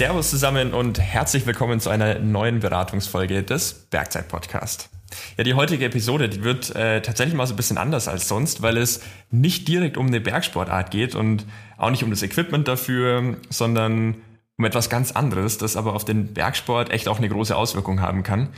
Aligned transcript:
Servus 0.00 0.30
zusammen 0.30 0.72
und 0.72 0.98
herzlich 0.98 1.44
willkommen 1.44 1.78
zu 1.78 1.90
einer 1.90 2.18
neuen 2.20 2.60
Beratungsfolge 2.60 3.42
des 3.42 3.74
Bergzeit 3.74 4.28
Podcast. 4.28 4.88
Ja, 5.36 5.44
die 5.44 5.52
heutige 5.52 5.84
Episode, 5.84 6.30
die 6.30 6.42
wird 6.42 6.74
äh, 6.74 7.02
tatsächlich 7.02 7.34
mal 7.34 7.46
so 7.46 7.52
ein 7.52 7.58
bisschen 7.58 7.76
anders 7.76 8.08
als 8.08 8.26
sonst, 8.26 8.62
weil 8.62 8.78
es 8.78 9.02
nicht 9.30 9.68
direkt 9.68 9.98
um 9.98 10.06
eine 10.06 10.22
Bergsportart 10.22 10.90
geht 10.90 11.14
und 11.14 11.44
auch 11.76 11.90
nicht 11.90 12.02
um 12.02 12.08
das 12.08 12.22
Equipment 12.22 12.66
dafür, 12.66 13.36
sondern 13.50 14.14
um 14.56 14.64
etwas 14.64 14.88
ganz 14.88 15.12
anderes, 15.12 15.58
das 15.58 15.76
aber 15.76 15.94
auf 15.94 16.06
den 16.06 16.32
Bergsport 16.32 16.90
echt 16.90 17.06
auch 17.06 17.18
eine 17.18 17.28
große 17.28 17.54
Auswirkung 17.54 18.00
haben 18.00 18.22
kann. 18.22 18.48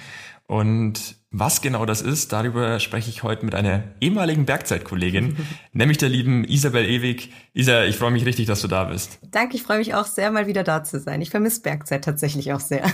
Und 0.46 1.16
was 1.32 1.62
genau 1.62 1.86
das 1.86 2.02
ist, 2.02 2.32
darüber 2.32 2.78
spreche 2.78 3.08
ich 3.08 3.22
heute 3.22 3.44
mit 3.44 3.54
einer 3.54 3.84
ehemaligen 4.00 4.44
Bergzeitkollegin, 4.44 5.36
nämlich 5.72 5.96
der 5.98 6.10
lieben 6.10 6.44
Isabel 6.44 6.84
Ewig. 6.84 7.32
Isa, 7.54 7.84
ich 7.84 7.96
freue 7.96 8.10
mich 8.10 8.26
richtig, 8.26 8.46
dass 8.46 8.60
du 8.60 8.68
da 8.68 8.84
bist. 8.84 9.18
Danke, 9.30 9.56
ich 9.56 9.62
freue 9.62 9.78
mich 9.78 9.94
auch 9.94 10.06
sehr, 10.06 10.30
mal 10.30 10.46
wieder 10.46 10.62
da 10.62 10.84
zu 10.84 11.00
sein. 11.00 11.22
Ich 11.22 11.30
vermisse 11.30 11.62
Bergzeit 11.62 12.04
tatsächlich 12.04 12.52
auch 12.52 12.60
sehr. 12.60 12.84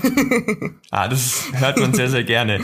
ah, 0.90 1.08
das 1.08 1.48
hört 1.52 1.78
man 1.78 1.92
sehr, 1.94 2.08
sehr 2.08 2.24
gerne. 2.24 2.60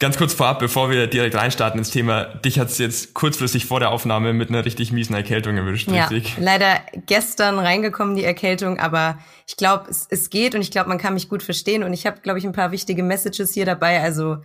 Ganz 0.00 0.16
kurz 0.16 0.32
vorab, 0.32 0.60
bevor 0.60 0.90
wir 0.90 1.08
direkt 1.08 1.34
reinstarten 1.34 1.80
ins 1.80 1.90
Thema, 1.90 2.26
dich 2.26 2.60
hat 2.60 2.68
es 2.68 2.78
jetzt 2.78 3.14
kurzfristig 3.14 3.66
vor 3.66 3.80
der 3.80 3.90
Aufnahme 3.90 4.32
mit 4.32 4.48
einer 4.48 4.64
richtig 4.64 4.92
miesen 4.92 5.16
Erkältung 5.16 5.56
erwischt, 5.56 5.90
ja, 5.90 6.06
richtig? 6.06 6.36
Leider 6.38 6.80
gestern 7.06 7.58
reingekommen, 7.58 8.14
die 8.14 8.22
Erkältung, 8.22 8.78
aber 8.78 9.18
ich 9.48 9.56
glaube, 9.56 9.86
es, 9.90 10.06
es 10.08 10.30
geht 10.30 10.54
und 10.54 10.60
ich 10.60 10.70
glaube, 10.70 10.88
man 10.88 10.98
kann 10.98 11.14
mich 11.14 11.28
gut 11.28 11.42
verstehen 11.42 11.82
und 11.82 11.92
ich 11.92 12.06
habe, 12.06 12.20
glaube 12.20 12.38
ich, 12.38 12.46
ein 12.46 12.52
paar 12.52 12.70
wichtige 12.70 13.02
Messages 13.02 13.52
hier 13.54 13.66
dabei. 13.66 14.00
Also 14.00 14.36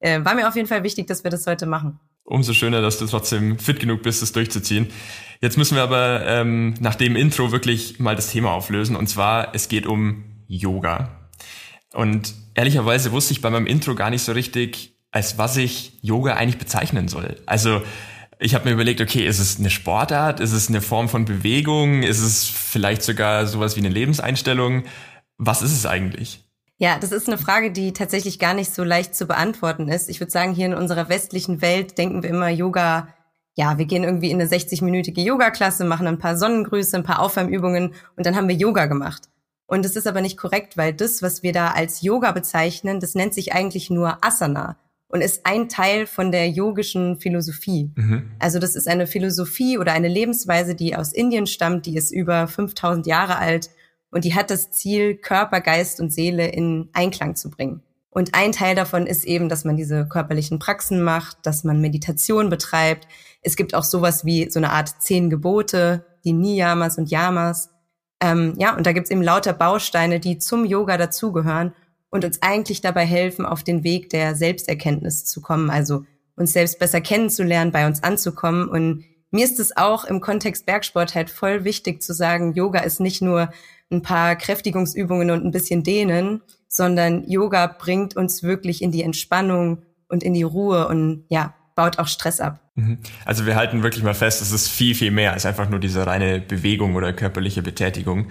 äh, 0.00 0.24
war 0.24 0.34
mir 0.34 0.48
auf 0.48 0.56
jeden 0.56 0.68
Fall 0.68 0.82
wichtig, 0.82 1.06
dass 1.06 1.24
wir 1.24 1.30
das 1.30 1.46
heute 1.46 1.66
machen. 1.66 1.98
Umso 2.24 2.52
schöner, 2.52 2.82
dass 2.82 2.98
du 2.98 3.06
trotzdem 3.06 3.58
fit 3.58 3.80
genug 3.80 4.02
bist, 4.02 4.20
das 4.20 4.32
durchzuziehen. 4.32 4.88
Jetzt 5.40 5.56
müssen 5.56 5.76
wir 5.76 5.82
aber 5.82 6.26
ähm, 6.26 6.74
nach 6.80 6.94
dem 6.94 7.16
Intro 7.16 7.52
wirklich 7.52 7.98
mal 7.98 8.16
das 8.16 8.30
Thema 8.30 8.52
auflösen. 8.52 8.96
Und 8.96 9.06
zwar, 9.08 9.54
es 9.54 9.68
geht 9.68 9.86
um 9.86 10.24
Yoga. 10.46 11.30
Und 11.94 12.34
ehrlicherweise 12.54 13.12
wusste 13.12 13.32
ich 13.32 13.40
bei 13.40 13.50
meinem 13.50 13.66
Intro 13.66 13.94
gar 13.94 14.10
nicht 14.10 14.22
so 14.22 14.32
richtig, 14.32 14.98
als 15.10 15.38
was 15.38 15.56
ich 15.56 15.98
Yoga 16.02 16.34
eigentlich 16.34 16.58
bezeichnen 16.58 17.08
soll. 17.08 17.36
Also 17.46 17.82
ich 18.38 18.54
habe 18.54 18.66
mir 18.66 18.74
überlegt, 18.74 19.00
okay, 19.00 19.26
ist 19.26 19.38
es 19.38 19.58
eine 19.58 19.70
Sportart? 19.70 20.40
Ist 20.40 20.52
es 20.52 20.68
eine 20.68 20.80
Form 20.80 21.08
von 21.08 21.24
Bewegung? 21.24 22.02
Ist 22.02 22.20
es 22.20 22.46
vielleicht 22.46 23.02
sogar 23.02 23.46
sowas 23.46 23.76
wie 23.76 23.80
eine 23.80 23.88
Lebenseinstellung? 23.88 24.84
Was 25.38 25.62
ist 25.62 25.72
es 25.72 25.86
eigentlich? 25.86 26.44
Ja, 26.78 26.96
das 26.98 27.10
ist 27.10 27.26
eine 27.26 27.38
Frage, 27.38 27.72
die 27.72 27.92
tatsächlich 27.92 28.38
gar 28.38 28.54
nicht 28.54 28.72
so 28.72 28.84
leicht 28.84 29.14
zu 29.14 29.26
beantworten 29.26 29.88
ist. 29.88 30.08
Ich 30.08 30.20
würde 30.20 30.30
sagen, 30.30 30.54
hier 30.54 30.66
in 30.66 30.74
unserer 30.74 31.08
westlichen 31.08 31.60
Welt 31.60 31.98
denken 31.98 32.22
wir 32.22 32.30
immer 32.30 32.48
Yoga, 32.48 33.08
ja, 33.54 33.76
wir 33.78 33.86
gehen 33.86 34.04
irgendwie 34.04 34.30
in 34.30 34.40
eine 34.40 34.48
60-minütige 34.48 35.20
Yoga-Klasse, 35.20 35.84
machen 35.84 36.06
ein 36.06 36.20
paar 36.20 36.38
Sonnengrüße, 36.38 36.96
ein 36.96 37.02
paar 37.02 37.18
Aufwärmübungen 37.18 37.94
und 38.16 38.24
dann 38.24 38.36
haben 38.36 38.46
wir 38.46 38.54
Yoga 38.54 38.86
gemacht. 38.86 39.28
Und 39.66 39.84
das 39.84 39.96
ist 39.96 40.06
aber 40.06 40.20
nicht 40.20 40.38
korrekt, 40.38 40.76
weil 40.76 40.94
das, 40.94 41.20
was 41.20 41.42
wir 41.42 41.52
da 41.52 41.72
als 41.72 42.00
Yoga 42.02 42.30
bezeichnen, 42.30 43.00
das 43.00 43.16
nennt 43.16 43.34
sich 43.34 43.52
eigentlich 43.52 43.90
nur 43.90 44.24
Asana 44.24 44.78
und 45.08 45.20
ist 45.20 45.44
ein 45.44 45.68
Teil 45.68 46.06
von 46.06 46.30
der 46.30 46.48
yogischen 46.48 47.18
Philosophie. 47.18 47.90
Mhm. 47.96 48.30
Also 48.38 48.60
das 48.60 48.76
ist 48.76 48.86
eine 48.86 49.08
Philosophie 49.08 49.78
oder 49.78 49.92
eine 49.92 50.08
Lebensweise, 50.08 50.76
die 50.76 50.94
aus 50.94 51.12
Indien 51.12 51.48
stammt, 51.48 51.86
die 51.86 51.96
ist 51.96 52.12
über 52.12 52.46
5000 52.46 53.06
Jahre 53.06 53.36
alt 53.36 53.70
und 54.10 54.24
die 54.24 54.34
hat 54.34 54.50
das 54.50 54.70
Ziel, 54.70 55.16
Körper, 55.16 55.60
Geist 55.60 56.00
und 56.00 56.12
Seele 56.12 56.48
in 56.48 56.88
Einklang 56.92 57.36
zu 57.36 57.50
bringen. 57.50 57.82
Und 58.10 58.34
ein 58.34 58.52
Teil 58.52 58.74
davon 58.74 59.06
ist 59.06 59.24
eben, 59.24 59.48
dass 59.48 59.64
man 59.64 59.76
diese 59.76 60.08
körperlichen 60.08 60.58
Praxen 60.58 61.02
macht, 61.02 61.38
dass 61.44 61.62
man 61.62 61.80
Meditation 61.80 62.48
betreibt. 62.48 63.06
Es 63.42 63.54
gibt 63.54 63.74
auch 63.74 63.84
sowas 63.84 64.24
wie 64.24 64.50
so 64.50 64.58
eine 64.58 64.70
Art 64.70 65.02
zehn 65.02 65.30
Gebote, 65.30 66.04
die 66.24 66.32
Niyamas 66.32 66.98
und 66.98 67.10
Yamas. 67.10 67.70
Ähm, 68.20 68.54
ja, 68.58 68.74
und 68.74 68.86
da 68.86 68.92
gibt's 68.92 69.10
eben 69.10 69.22
lauter 69.22 69.52
Bausteine, 69.52 70.20
die 70.20 70.38
zum 70.38 70.64
Yoga 70.64 70.96
dazugehören 70.96 71.74
und 72.10 72.24
uns 72.24 72.42
eigentlich 72.42 72.80
dabei 72.80 73.04
helfen, 73.04 73.44
auf 73.44 73.62
den 73.62 73.84
Weg 73.84 74.10
der 74.10 74.34
Selbsterkenntnis 74.34 75.24
zu 75.24 75.40
kommen, 75.40 75.70
also 75.70 76.04
uns 76.34 76.52
selbst 76.52 76.78
besser 76.78 77.00
kennenzulernen, 77.00 77.72
bei 77.72 77.86
uns 77.86 78.02
anzukommen. 78.02 78.68
Und 78.68 79.04
mir 79.30 79.44
ist 79.44 79.60
es 79.60 79.76
auch 79.76 80.04
im 80.04 80.20
Kontext 80.20 80.66
Bergsport 80.66 81.14
halt 81.14 81.30
voll 81.30 81.64
wichtig 81.64 82.02
zu 82.02 82.14
sagen, 82.14 82.54
Yoga 82.54 82.80
ist 82.80 83.00
nicht 83.00 83.20
nur 83.20 83.50
ein 83.90 84.02
paar 84.02 84.36
Kräftigungsübungen 84.36 85.30
und 85.30 85.44
ein 85.44 85.50
bisschen 85.50 85.82
Dehnen, 85.82 86.42
sondern 86.68 87.28
Yoga 87.28 87.66
bringt 87.66 88.16
uns 88.16 88.42
wirklich 88.42 88.82
in 88.82 88.92
die 88.92 89.02
Entspannung 89.02 89.82
und 90.08 90.22
in 90.22 90.34
die 90.34 90.42
Ruhe 90.42 90.88
und 90.88 91.24
ja, 91.28 91.54
baut 91.74 91.98
auch 91.98 92.08
Stress 92.08 92.40
ab. 92.40 92.60
Mhm. 92.74 92.98
Also 93.24 93.46
wir 93.46 93.56
halten 93.56 93.82
wirklich 93.82 94.02
mal 94.02 94.14
fest, 94.14 94.42
es 94.42 94.52
ist 94.52 94.68
viel, 94.68 94.94
viel 94.94 95.10
mehr 95.10 95.32
als 95.32 95.46
einfach 95.46 95.68
nur 95.68 95.78
diese 95.78 96.06
reine 96.06 96.40
Bewegung 96.40 96.94
oder 96.94 97.12
körperliche 97.12 97.62
Betätigung. 97.62 98.28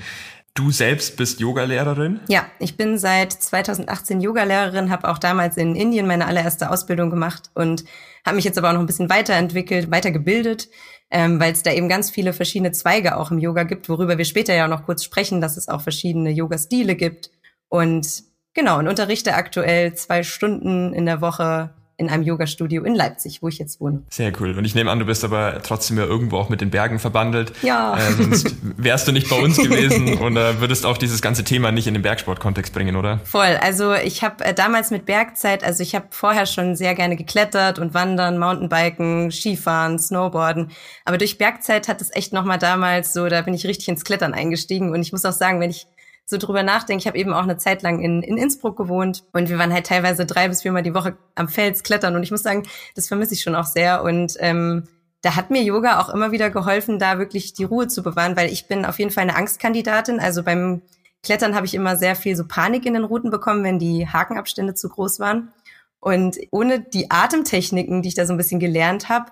Du 0.53 0.71
selbst 0.71 1.17
bist 1.17 1.39
Yogalehrerin? 1.39 2.19
Ja, 2.29 2.47
ich 2.57 2.77
bin 2.77 2.97
seit 2.97 3.31
2018 3.31 4.21
Yogalehrerin, 4.21 4.89
habe 4.89 5.07
auch 5.07 5.19
damals 5.19 5.55
in 5.55 5.75
Indien 5.75 6.07
meine 6.07 6.25
allererste 6.25 6.71
Ausbildung 6.71 7.11
gemacht 7.11 7.51
und 7.53 7.83
habe 8.25 8.35
mich 8.35 8.45
jetzt 8.45 8.57
aber 8.57 8.69
auch 8.69 8.73
noch 8.73 8.79
ein 8.79 8.87
bisschen 8.87 9.09
weiterentwickelt, 9.09 9.91
weitergebildet, 9.91 10.67
ähm, 11.09 11.39
weil 11.39 11.53
es 11.53 11.63
da 11.63 11.71
eben 11.71 11.89
ganz 11.89 12.09
viele 12.09 12.33
verschiedene 12.33 12.71
Zweige 12.71 13.17
auch 13.17 13.31
im 13.31 13.39
Yoga 13.39 13.63
gibt, 13.63 13.89
worüber 13.89 14.17
wir 14.17 14.25
später 14.25 14.53
ja 14.53 14.65
auch 14.65 14.69
noch 14.69 14.85
kurz 14.85 15.03
sprechen, 15.03 15.41
dass 15.41 15.57
es 15.57 15.69
auch 15.69 15.81
verschiedene 15.81 16.31
Yoga-Stile 16.31 16.95
gibt. 16.95 17.31
Und 17.69 18.23
genau, 18.53 18.79
und 18.79 18.87
unterrichte 18.87 19.33
aktuell 19.35 19.93
zwei 19.93 20.23
Stunden 20.23 20.93
in 20.93 21.05
der 21.05 21.21
Woche 21.21 21.73
in 21.97 22.09
einem 22.09 22.21
Yoga-Studio 22.21 22.83
in 22.83 22.93
Leipzig, 22.93 23.41
wo 23.41 23.47
ich 23.47 23.57
jetzt 23.57 23.81
wohne. 23.81 24.03
Sehr 24.09 24.31
cool. 24.39 24.55
Und 24.55 24.65
ich 24.65 24.75
nehme 24.75 24.91
an, 24.91 24.99
du 24.99 25.05
bist 25.05 25.23
aber 25.23 25.61
trotzdem 25.63 25.97
ja 25.97 26.05
irgendwo 26.05 26.37
auch 26.37 26.47
mit 26.47 26.61
den 26.61 26.69
Bergen 26.69 26.99
verbandelt. 26.99 27.51
Ja. 27.63 27.97
Äh, 27.97 28.11
sonst 28.13 28.55
wärst 28.77 29.07
du 29.07 29.11
nicht 29.11 29.29
bei 29.29 29.35
uns 29.35 29.57
gewesen 29.57 30.13
und 30.19 30.37
äh, 30.37 30.61
würdest 30.61 30.85
auch 30.85 30.97
dieses 30.97 31.23
ganze 31.23 31.43
Thema 31.43 31.71
nicht 31.71 31.87
in 31.87 31.95
den 31.95 32.03
Bergsportkontext 32.03 32.71
bringen, 32.71 32.95
oder? 32.95 33.19
Voll. 33.23 33.57
Also 33.61 33.95
ich 33.95 34.23
habe 34.23 34.45
äh, 34.45 34.53
damals 34.53 34.91
mit 34.91 35.05
Bergzeit, 35.05 35.63
also 35.63 35.81
ich 35.81 35.95
habe 35.95 36.05
vorher 36.11 36.45
schon 36.45 36.75
sehr 36.75 36.93
gerne 36.93 37.15
geklettert 37.15 37.79
und 37.79 37.95
wandern, 37.95 38.37
Mountainbiken, 38.37 39.31
Skifahren, 39.31 39.97
Snowboarden. 39.97 40.69
Aber 41.03 41.17
durch 41.17 41.39
Bergzeit 41.39 41.87
hat 41.87 41.99
es 42.01 42.15
echt 42.15 42.31
nochmal 42.31 42.59
damals 42.59 43.11
so, 43.11 43.27
da 43.27 43.41
bin 43.41 43.55
ich 43.55 43.65
richtig 43.65 43.87
ins 43.87 44.03
Klettern 44.03 44.35
eingestiegen. 44.35 44.91
Und 44.91 45.01
ich 45.01 45.11
muss 45.11 45.25
auch 45.25 45.33
sagen, 45.33 45.59
wenn 45.59 45.71
ich 45.71 45.87
so 46.29 46.37
drüber 46.37 46.61
nachdenke, 46.61 47.01
ich 47.01 47.07
habe 47.07 47.17
eben 47.17 47.33
auch 47.33 47.43
eine 47.43 47.57
Zeit 47.57 47.81
lang 47.81 48.01
in, 48.01 48.21
in 48.21 48.37
Innsbruck 48.37 48.75
gewohnt 48.75 49.23
und 49.31 49.49
wir 49.49 49.57
waren 49.57 49.73
halt 49.73 49.87
teilweise 49.87 50.25
drei 50.25 50.49
bis 50.49 50.61
viermal 50.61 50.83
die 50.83 50.93
Woche 50.93 51.17
am 51.35 51.47
Fels 51.47 51.83
klettern 51.83 52.15
und 52.15 52.23
ich 52.23 52.31
muss 52.31 52.43
sagen, 52.43 52.63
das 52.95 53.07
vermisse 53.07 53.33
ich 53.33 53.41
schon 53.41 53.55
auch 53.55 53.65
sehr 53.65 54.03
und 54.03 54.33
ähm, 54.39 54.83
da 55.21 55.35
hat 55.35 55.49
mir 55.49 55.63
Yoga 55.63 55.99
auch 55.99 56.09
immer 56.09 56.31
wieder 56.31 56.49
geholfen, 56.49 56.99
da 56.99 57.17
wirklich 57.17 57.53
die 57.53 57.63
Ruhe 57.63 57.87
zu 57.87 58.03
bewahren, 58.03 58.35
weil 58.35 58.51
ich 58.51 58.67
bin 58.67 58.85
auf 58.85 58.99
jeden 58.99 59.11
Fall 59.11 59.23
eine 59.23 59.35
Angstkandidatin. 59.35 60.19
Also 60.19 60.43
beim 60.43 60.83
Klettern 61.23 61.55
habe 61.55 61.65
ich 61.65 61.73
immer 61.73 61.97
sehr 61.97 62.15
viel 62.15 62.35
so 62.35 62.45
Panik 62.47 62.85
in 62.85 62.93
den 62.93 63.03
Routen 63.03 63.31
bekommen, 63.31 63.63
wenn 63.63 63.79
die 63.79 64.07
Hakenabstände 64.07 64.75
zu 64.75 64.89
groß 64.89 65.19
waren. 65.19 65.51
Und 65.99 66.37
ohne 66.51 66.79
die 66.79 67.09
Atemtechniken, 67.09 68.01
die 68.01 68.09
ich 68.09 68.15
da 68.15 68.25
so 68.25 68.33
ein 68.33 68.37
bisschen 68.37 68.59
gelernt 68.59 69.09
habe, 69.09 69.31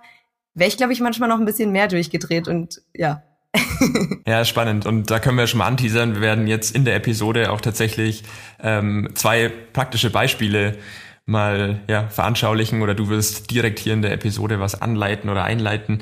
wäre 0.56 0.68
ich, 0.68 0.78
glaube 0.78 0.94
ich, 0.94 1.02
manchmal 1.02 1.30
noch 1.30 1.40
ein 1.40 1.46
bisschen 1.46 1.72
mehr 1.72 1.88
durchgedreht. 1.88 2.48
Und 2.48 2.82
ja, 2.94 3.22
ja, 4.28 4.46
spannend. 4.46 4.86
Und 4.86 5.12
da 5.12 5.20
können 5.20 5.38
wir 5.38 5.48
schon 5.48 5.60
mal 5.60 5.68
anteasern. 5.68 6.16
Wir 6.16 6.22
werden 6.22 6.48
jetzt 6.48 6.76
in 6.76 6.86
der 6.86 6.96
Episode 6.96 7.52
auch 7.52 7.62
tatsächlich 7.62 8.24
ähm, 8.62 9.10
zwei 9.16 9.52
praktische 9.74 10.10
Beispiele 10.10 10.78
mal 11.26 11.82
ja, 11.88 12.08
veranschaulichen 12.08 12.82
oder 12.82 12.94
du 12.94 13.10
wirst 13.10 13.50
direkt 13.50 13.80
hier 13.80 13.94
in 13.94 14.02
der 14.02 14.12
Episode 14.12 14.60
was 14.60 14.80
anleiten 14.82 15.30
oder 15.30 15.44
einleiten. 15.44 16.02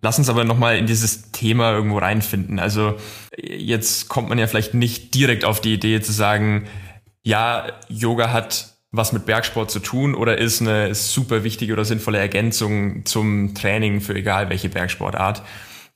Lass 0.00 0.18
uns 0.18 0.28
aber 0.28 0.44
nochmal 0.44 0.78
in 0.78 0.86
dieses 0.86 1.30
Thema 1.30 1.72
irgendwo 1.72 1.98
reinfinden. 1.98 2.58
Also 2.58 2.96
jetzt 3.36 4.08
kommt 4.08 4.28
man 4.28 4.38
ja 4.38 4.46
vielleicht 4.46 4.74
nicht 4.74 5.14
direkt 5.14 5.44
auf 5.44 5.60
die 5.60 5.74
Idee 5.74 6.00
zu 6.00 6.12
sagen, 6.12 6.66
ja, 7.22 7.66
Yoga 7.88 8.32
hat 8.32 8.72
was 8.90 9.12
mit 9.12 9.24
Bergsport 9.26 9.70
zu 9.70 9.78
tun 9.78 10.14
oder 10.14 10.38
ist 10.38 10.60
eine 10.60 10.94
super 10.94 11.44
wichtige 11.44 11.72
oder 11.72 11.84
sinnvolle 11.84 12.18
Ergänzung 12.18 13.04
zum 13.06 13.54
Training 13.54 14.00
für 14.00 14.14
egal 14.14 14.50
welche 14.50 14.68
Bergsportart. 14.68 15.42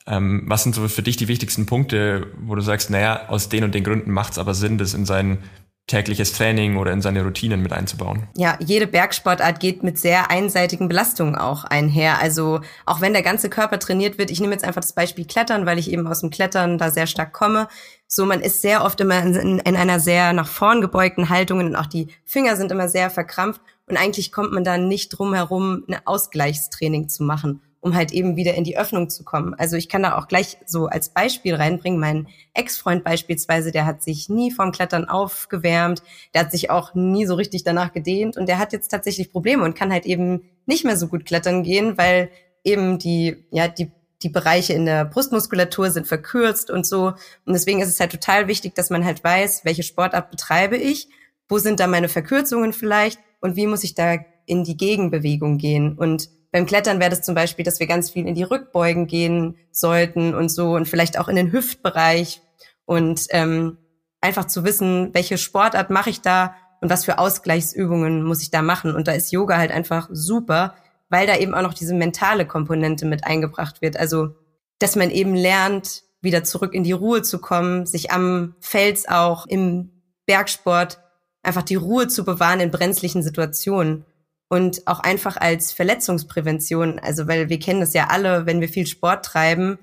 Ähm, 0.06 0.44
was 0.46 0.62
sind 0.62 0.74
so 0.74 0.86
für 0.88 1.02
dich 1.02 1.16
die 1.16 1.28
wichtigsten 1.28 1.66
Punkte, 1.66 2.28
wo 2.40 2.54
du 2.54 2.60
sagst, 2.60 2.90
naja, 2.90 3.28
aus 3.28 3.48
den 3.48 3.64
und 3.64 3.74
den 3.74 3.84
Gründen 3.84 4.12
macht 4.12 4.32
es 4.32 4.38
aber 4.38 4.54
Sinn, 4.54 4.78
das 4.78 4.94
in 4.94 5.04
sein 5.04 5.38
tägliches 5.86 6.32
Training 6.32 6.76
oder 6.76 6.92
in 6.92 7.00
seine 7.00 7.22
Routinen 7.22 7.62
mit 7.62 7.72
einzubauen. 7.72 8.26
Ja, 8.36 8.58
jede 8.58 8.88
Bergsportart 8.88 9.60
geht 9.60 9.84
mit 9.84 9.98
sehr 9.98 10.30
einseitigen 10.30 10.88
Belastungen 10.88 11.36
auch 11.36 11.62
einher. 11.62 12.20
Also 12.20 12.60
auch 12.86 13.00
wenn 13.00 13.12
der 13.12 13.22
ganze 13.22 13.48
Körper 13.48 13.78
trainiert 13.78 14.18
wird, 14.18 14.32
ich 14.32 14.40
nehme 14.40 14.52
jetzt 14.52 14.64
einfach 14.64 14.80
das 14.80 14.94
Beispiel 14.94 15.26
Klettern, 15.26 15.64
weil 15.64 15.78
ich 15.78 15.90
eben 15.90 16.08
aus 16.08 16.20
dem 16.20 16.30
Klettern 16.30 16.78
da 16.78 16.90
sehr 16.90 17.06
stark 17.06 17.32
komme. 17.32 17.68
So, 18.08 18.26
man 18.26 18.40
ist 18.40 18.62
sehr 18.62 18.84
oft 18.84 19.00
immer 19.00 19.22
in, 19.22 19.60
in 19.60 19.76
einer 19.76 20.00
sehr 20.00 20.32
nach 20.32 20.48
vorn 20.48 20.80
gebeugten 20.80 21.28
Haltung 21.28 21.60
und 21.60 21.76
auch 21.76 21.86
die 21.86 22.08
Finger 22.24 22.56
sind 22.56 22.72
immer 22.72 22.88
sehr 22.88 23.08
verkrampft 23.08 23.60
und 23.88 23.96
eigentlich 23.96 24.32
kommt 24.32 24.52
man 24.52 24.64
da 24.64 24.78
nicht 24.78 25.10
drum 25.10 25.34
herum, 25.34 25.84
ein 25.88 25.98
Ausgleichstraining 26.04 27.08
zu 27.08 27.22
machen 27.22 27.60
um 27.86 27.94
halt 27.94 28.10
eben 28.10 28.34
wieder 28.34 28.54
in 28.54 28.64
die 28.64 28.76
Öffnung 28.76 29.08
zu 29.08 29.22
kommen. 29.22 29.54
Also 29.54 29.76
ich 29.76 29.88
kann 29.88 30.02
da 30.02 30.18
auch 30.18 30.26
gleich 30.26 30.58
so 30.66 30.86
als 30.86 31.10
Beispiel 31.10 31.54
reinbringen. 31.54 32.00
Mein 32.00 32.26
Ex-Freund 32.52 33.04
beispielsweise, 33.04 33.70
der 33.70 33.86
hat 33.86 34.02
sich 34.02 34.28
nie 34.28 34.50
vom 34.50 34.72
Klettern 34.72 35.08
aufgewärmt, 35.08 36.02
der 36.34 36.40
hat 36.40 36.50
sich 36.50 36.68
auch 36.68 36.96
nie 36.96 37.26
so 37.26 37.36
richtig 37.36 37.62
danach 37.62 37.92
gedehnt 37.92 38.36
und 38.36 38.48
der 38.48 38.58
hat 38.58 38.72
jetzt 38.72 38.88
tatsächlich 38.88 39.30
Probleme 39.30 39.62
und 39.62 39.76
kann 39.76 39.92
halt 39.92 40.04
eben 40.04 40.42
nicht 40.66 40.84
mehr 40.84 40.96
so 40.96 41.06
gut 41.06 41.26
klettern 41.26 41.62
gehen, 41.62 41.96
weil 41.96 42.28
eben 42.64 42.98
die, 42.98 43.46
ja, 43.52 43.68
die 43.68 43.92
die 44.22 44.30
Bereiche 44.30 44.72
in 44.72 44.86
der 44.86 45.04
Brustmuskulatur 45.04 45.90
sind 45.90 46.08
verkürzt 46.08 46.70
und 46.70 46.86
so. 46.86 47.12
Und 47.44 47.52
deswegen 47.52 47.82
ist 47.82 47.90
es 47.90 48.00
halt 48.00 48.10
total 48.10 48.48
wichtig, 48.48 48.74
dass 48.74 48.90
man 48.90 49.04
halt 49.04 49.22
weiß, 49.22 49.64
welche 49.64 49.84
Sportart 49.84 50.30
betreibe 50.30 50.76
ich, 50.76 51.08
wo 51.48 51.58
sind 51.58 51.78
da 51.78 51.86
meine 51.86 52.08
Verkürzungen 52.08 52.72
vielleicht 52.72 53.20
und 53.40 53.54
wie 53.54 53.66
muss 53.66 53.84
ich 53.84 53.94
da 53.94 54.16
in 54.46 54.64
die 54.64 54.76
Gegenbewegung 54.76 55.58
gehen. 55.58 55.96
Und 55.96 56.30
beim 56.56 56.64
Klettern 56.64 57.00
wäre 57.00 57.10
das 57.10 57.20
zum 57.20 57.34
Beispiel, 57.34 57.66
dass 57.66 57.80
wir 57.80 57.86
ganz 57.86 58.08
viel 58.08 58.26
in 58.26 58.34
die 58.34 58.42
Rückbeugen 58.42 59.06
gehen 59.06 59.58
sollten 59.72 60.34
und 60.34 60.48
so 60.48 60.72
und 60.72 60.88
vielleicht 60.88 61.18
auch 61.18 61.28
in 61.28 61.36
den 61.36 61.52
Hüftbereich 61.52 62.40
und 62.86 63.26
ähm, 63.28 63.76
einfach 64.22 64.46
zu 64.46 64.64
wissen, 64.64 65.12
welche 65.12 65.36
Sportart 65.36 65.90
mache 65.90 66.08
ich 66.08 66.22
da 66.22 66.54
und 66.80 66.88
was 66.88 67.04
für 67.04 67.18
Ausgleichsübungen 67.18 68.22
muss 68.22 68.40
ich 68.40 68.50
da 68.50 68.62
machen. 68.62 68.94
Und 68.94 69.06
da 69.06 69.12
ist 69.12 69.32
Yoga 69.32 69.58
halt 69.58 69.70
einfach 69.70 70.08
super, 70.10 70.76
weil 71.10 71.26
da 71.26 71.36
eben 71.36 71.52
auch 71.52 71.60
noch 71.60 71.74
diese 71.74 71.92
mentale 71.92 72.46
Komponente 72.46 73.04
mit 73.04 73.26
eingebracht 73.26 73.82
wird. 73.82 73.98
Also, 73.98 74.30
dass 74.78 74.96
man 74.96 75.10
eben 75.10 75.34
lernt, 75.34 76.04
wieder 76.22 76.42
zurück 76.42 76.72
in 76.72 76.84
die 76.84 76.92
Ruhe 76.92 77.20
zu 77.20 77.38
kommen, 77.38 77.84
sich 77.84 78.12
am 78.12 78.54
Fels 78.60 79.06
auch 79.06 79.44
im 79.44 79.90
Bergsport 80.24 81.02
einfach 81.42 81.64
die 81.64 81.74
Ruhe 81.74 82.08
zu 82.08 82.24
bewahren 82.24 82.60
in 82.60 82.70
brenzlichen 82.70 83.22
Situationen 83.22 84.06
und 84.48 84.86
auch 84.86 85.00
einfach 85.00 85.36
als 85.36 85.72
Verletzungsprävention. 85.72 86.98
Also, 86.98 87.28
weil 87.28 87.48
wir 87.48 87.58
kennen 87.58 87.80
das 87.80 87.94
ja 87.94 88.08
alle, 88.08 88.46
wenn 88.46 88.60
wir 88.60 88.68
viel 88.68 88.86
Sport 88.86 89.24
treiben, 89.24 89.78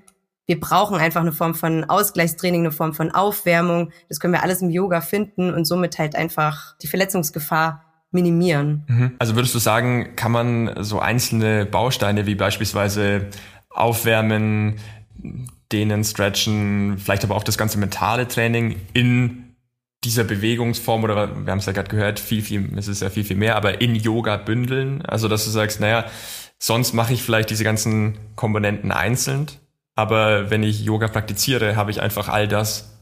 wir 0.46 0.60
brauchen 0.60 0.96
einfach 0.96 1.22
eine 1.22 1.32
Form 1.32 1.54
von 1.54 1.84
Ausgleichstraining, 1.84 2.62
eine 2.62 2.72
Form 2.72 2.92
von 2.92 3.10
Aufwärmung. 3.10 3.92
Das 4.08 4.20
können 4.20 4.34
wir 4.34 4.42
alles 4.42 4.60
im 4.60 4.70
Yoga 4.70 5.00
finden 5.00 5.52
und 5.54 5.64
somit 5.64 5.98
halt 5.98 6.14
einfach 6.16 6.76
die 6.82 6.86
Verletzungsgefahr 6.86 7.82
minimieren. 8.10 8.84
Mhm. 8.86 9.12
Also 9.18 9.36
würdest 9.36 9.54
du 9.54 9.58
sagen, 9.58 10.16
kann 10.16 10.32
man 10.32 10.84
so 10.84 11.00
einzelne 11.00 11.64
Bausteine 11.64 12.26
wie 12.26 12.34
beispielsweise 12.34 13.28
Aufwärmen, 13.70 14.76
Dehnen, 15.72 16.04
Stretchen, 16.04 16.98
vielleicht 16.98 17.24
aber 17.24 17.34
auch 17.34 17.42
das 17.42 17.58
ganze 17.58 17.78
mentale 17.78 18.28
Training 18.28 18.76
in 18.92 19.43
dieser 20.04 20.24
Bewegungsform 20.24 21.04
oder 21.04 21.44
wir 21.44 21.50
haben 21.50 21.58
es 21.58 21.66
ja 21.66 21.72
gerade 21.72 21.88
gehört, 21.88 22.20
viel, 22.20 22.42
viel, 22.42 22.76
es 22.76 22.88
ist 22.88 23.02
ja 23.02 23.10
viel, 23.10 23.24
viel 23.24 23.36
mehr, 23.36 23.56
aber 23.56 23.80
in 23.80 23.94
Yoga 23.94 24.36
bündeln. 24.36 25.02
Also 25.02 25.28
dass 25.28 25.44
du 25.44 25.50
sagst, 25.50 25.80
naja, 25.80 26.04
sonst 26.58 26.92
mache 26.92 27.12
ich 27.12 27.22
vielleicht 27.22 27.50
diese 27.50 27.64
ganzen 27.64 28.18
Komponenten 28.36 28.92
einzeln, 28.92 29.46
aber 29.94 30.50
wenn 30.50 30.62
ich 30.62 30.84
Yoga 30.84 31.08
praktiziere, 31.08 31.76
habe 31.76 31.90
ich 31.90 32.00
einfach 32.00 32.28
all 32.28 32.48
das 32.48 32.94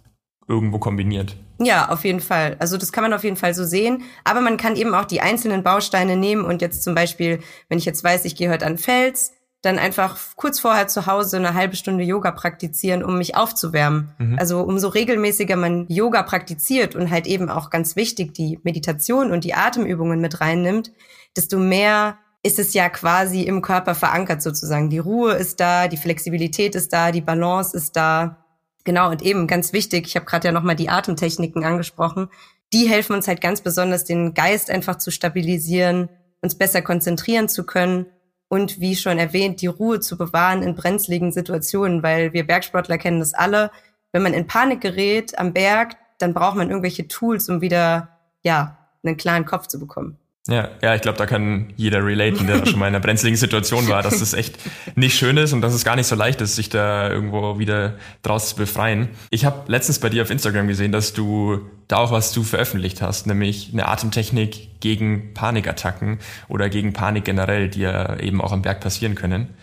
irgendwo 0.48 0.78
kombiniert. 0.78 1.36
Ja, 1.60 1.88
auf 1.88 2.04
jeden 2.04 2.20
Fall. 2.20 2.56
Also 2.58 2.76
das 2.76 2.92
kann 2.92 3.02
man 3.02 3.12
auf 3.12 3.24
jeden 3.24 3.36
Fall 3.36 3.54
so 3.54 3.64
sehen. 3.64 4.02
Aber 4.24 4.40
man 4.40 4.56
kann 4.56 4.76
eben 4.76 4.94
auch 4.94 5.04
die 5.04 5.20
einzelnen 5.20 5.62
Bausteine 5.62 6.16
nehmen 6.16 6.44
und 6.44 6.60
jetzt 6.60 6.82
zum 6.82 6.94
Beispiel, 6.94 7.40
wenn 7.68 7.78
ich 7.78 7.84
jetzt 7.84 8.02
weiß, 8.02 8.24
ich 8.24 8.34
gehe 8.36 8.50
heute 8.50 8.66
an 8.66 8.78
Fels, 8.78 9.32
dann 9.62 9.78
einfach 9.78 10.18
kurz 10.34 10.58
vorher 10.58 10.88
zu 10.88 11.06
Hause 11.06 11.36
eine 11.36 11.54
halbe 11.54 11.76
Stunde 11.76 12.02
Yoga 12.02 12.32
praktizieren, 12.32 13.04
um 13.04 13.16
mich 13.16 13.36
aufzuwärmen. 13.36 14.10
Mhm. 14.18 14.38
Also 14.38 14.60
umso 14.60 14.88
regelmäßiger 14.88 15.54
man 15.56 15.86
Yoga 15.88 16.24
praktiziert 16.24 16.96
und 16.96 17.10
halt 17.10 17.28
eben 17.28 17.48
auch 17.48 17.70
ganz 17.70 17.94
wichtig 17.94 18.34
die 18.34 18.58
Meditation 18.64 19.30
und 19.30 19.44
die 19.44 19.54
Atemübungen 19.54 20.20
mit 20.20 20.40
reinnimmt, 20.40 20.92
desto 21.36 21.58
mehr 21.58 22.18
ist 22.42 22.58
es 22.58 22.74
ja 22.74 22.88
quasi 22.88 23.42
im 23.42 23.62
Körper 23.62 23.94
verankert 23.94 24.42
sozusagen. 24.42 24.90
Die 24.90 24.98
Ruhe 24.98 25.34
ist 25.34 25.60
da, 25.60 25.86
die 25.86 25.96
Flexibilität 25.96 26.74
ist 26.74 26.92
da, 26.92 27.12
die 27.12 27.20
Balance 27.20 27.76
ist 27.76 27.94
da. 27.94 28.44
Genau, 28.82 29.10
und 29.10 29.22
eben 29.22 29.46
ganz 29.46 29.72
wichtig, 29.72 30.08
ich 30.08 30.16
habe 30.16 30.26
gerade 30.26 30.48
ja 30.48 30.52
nochmal 30.52 30.74
die 30.74 30.88
Atemtechniken 30.88 31.62
angesprochen, 31.62 32.28
die 32.72 32.88
helfen 32.88 33.14
uns 33.14 33.28
halt 33.28 33.40
ganz 33.40 33.60
besonders, 33.60 34.04
den 34.04 34.34
Geist 34.34 34.70
einfach 34.70 34.96
zu 34.96 35.12
stabilisieren, 35.12 36.08
uns 36.40 36.56
besser 36.56 36.82
konzentrieren 36.82 37.48
zu 37.48 37.64
können 37.64 38.06
und 38.52 38.80
wie 38.80 38.96
schon 38.96 39.18
erwähnt, 39.18 39.62
die 39.62 39.66
Ruhe 39.66 40.00
zu 40.00 40.18
bewahren 40.18 40.62
in 40.62 40.74
brenzligen 40.74 41.32
Situationen, 41.32 42.02
weil 42.02 42.34
wir 42.34 42.46
Bergsportler 42.46 42.98
kennen 42.98 43.18
das 43.18 43.32
alle. 43.32 43.70
Wenn 44.12 44.22
man 44.22 44.34
in 44.34 44.46
Panik 44.46 44.82
gerät 44.82 45.38
am 45.38 45.54
Berg, 45.54 45.96
dann 46.18 46.34
braucht 46.34 46.56
man 46.56 46.68
irgendwelche 46.68 47.08
Tools, 47.08 47.48
um 47.48 47.62
wieder, 47.62 48.10
ja, 48.42 48.76
einen 49.02 49.16
klaren 49.16 49.46
Kopf 49.46 49.68
zu 49.68 49.80
bekommen. 49.80 50.18
Ja, 50.48 50.70
ja, 50.82 50.96
ich 50.96 51.02
glaube, 51.02 51.18
da 51.18 51.26
kann 51.26 51.72
jeder 51.76 52.04
relaten, 52.04 52.48
der 52.48 52.66
schon 52.66 52.80
mal 52.80 52.88
in 52.88 52.94
einer 52.94 53.00
brenzligen 53.00 53.36
Situation 53.36 53.88
war, 53.88 54.02
dass 54.02 54.20
es 54.20 54.34
echt 54.34 54.58
nicht 54.96 55.16
schön 55.16 55.36
ist 55.36 55.52
und 55.52 55.60
dass 55.60 55.72
es 55.72 55.84
gar 55.84 55.94
nicht 55.94 56.08
so 56.08 56.16
leicht 56.16 56.40
ist, 56.40 56.56
sich 56.56 56.68
da 56.68 57.08
irgendwo 57.08 57.60
wieder 57.60 57.94
draus 58.22 58.48
zu 58.48 58.56
befreien. 58.56 59.10
Ich 59.30 59.44
habe 59.44 59.70
letztens 59.70 60.00
bei 60.00 60.08
dir 60.08 60.22
auf 60.22 60.30
Instagram 60.30 60.66
gesehen, 60.66 60.90
dass 60.90 61.12
du 61.12 61.60
da 61.86 61.98
auch 61.98 62.10
was 62.10 62.32
du 62.32 62.42
veröffentlicht 62.42 63.02
hast, 63.02 63.28
nämlich 63.28 63.70
eine 63.72 63.86
Atemtechnik 63.86 64.80
gegen 64.80 65.32
Panikattacken 65.32 66.18
oder 66.48 66.68
gegen 66.68 66.92
Panik 66.92 67.24
generell, 67.24 67.68
die 67.68 67.80
ja 67.80 68.18
eben 68.18 68.40
auch 68.40 68.50
am 68.50 68.62
Berg 68.62 68.80
passieren 68.80 69.14
können. 69.14 69.54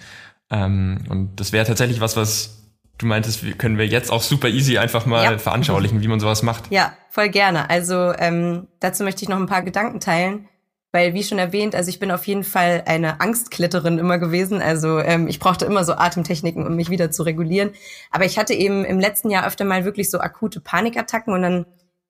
Ähm, 0.49 0.99
und 1.09 1.41
das 1.41 1.51
wäre 1.51 1.65
tatsächlich 1.65 1.99
was, 1.99 2.15
was 2.15 2.71
du 2.97 3.05
meintest, 3.05 3.57
können 3.57 3.77
wir 3.77 3.87
jetzt 3.87 4.11
auch 4.11 4.21
super 4.21 4.47
easy 4.47 4.77
einfach 4.77 5.05
mal 5.05 5.23
ja. 5.23 5.37
veranschaulichen, 5.37 6.01
wie 6.01 6.07
man 6.07 6.21
sowas 6.21 6.41
macht. 6.41 6.71
Ja, 6.71 6.93
voll 7.09 7.27
gerne. 7.27 7.69
Also 7.69 8.13
ähm, 8.17 8.67
dazu 8.79 9.03
möchte 9.03 9.23
ich 9.23 9.29
noch 9.29 9.37
ein 9.37 9.47
paar 9.47 9.63
Gedanken 9.63 9.99
teilen. 9.99 10.47
Weil, 10.91 11.13
wie 11.13 11.23
schon 11.23 11.37
erwähnt, 11.37 11.75
also 11.75 11.89
ich 11.89 11.99
bin 11.99 12.09
auf 12.09 12.25
jeden 12.25 12.43
Fall 12.43 12.83
eine 12.87 13.21
Angstkletterin 13.21 13.99
immer 13.99 14.17
gewesen. 14.17 14.59
Also 14.59 14.99
ähm, 14.99 15.27
ich 15.27 15.39
brauchte 15.39 15.65
immer 15.65 15.83
so 15.83 15.93
Atemtechniken, 15.93 16.65
um 16.65 16.75
mich 16.75 16.89
wieder 16.89 17.11
zu 17.11 17.23
regulieren. 17.23 17.71
Aber 18.09 18.25
ich 18.25 18.39
hatte 18.39 18.55
eben 18.55 18.85
im 18.85 18.99
letzten 18.99 19.29
Jahr 19.29 19.45
öfter 19.45 19.65
mal 19.65 19.85
wirklich 19.85 20.09
so 20.09 20.19
akute 20.19 20.61
Panikattacken 20.61 21.33
und 21.33 21.43
dann 21.43 21.65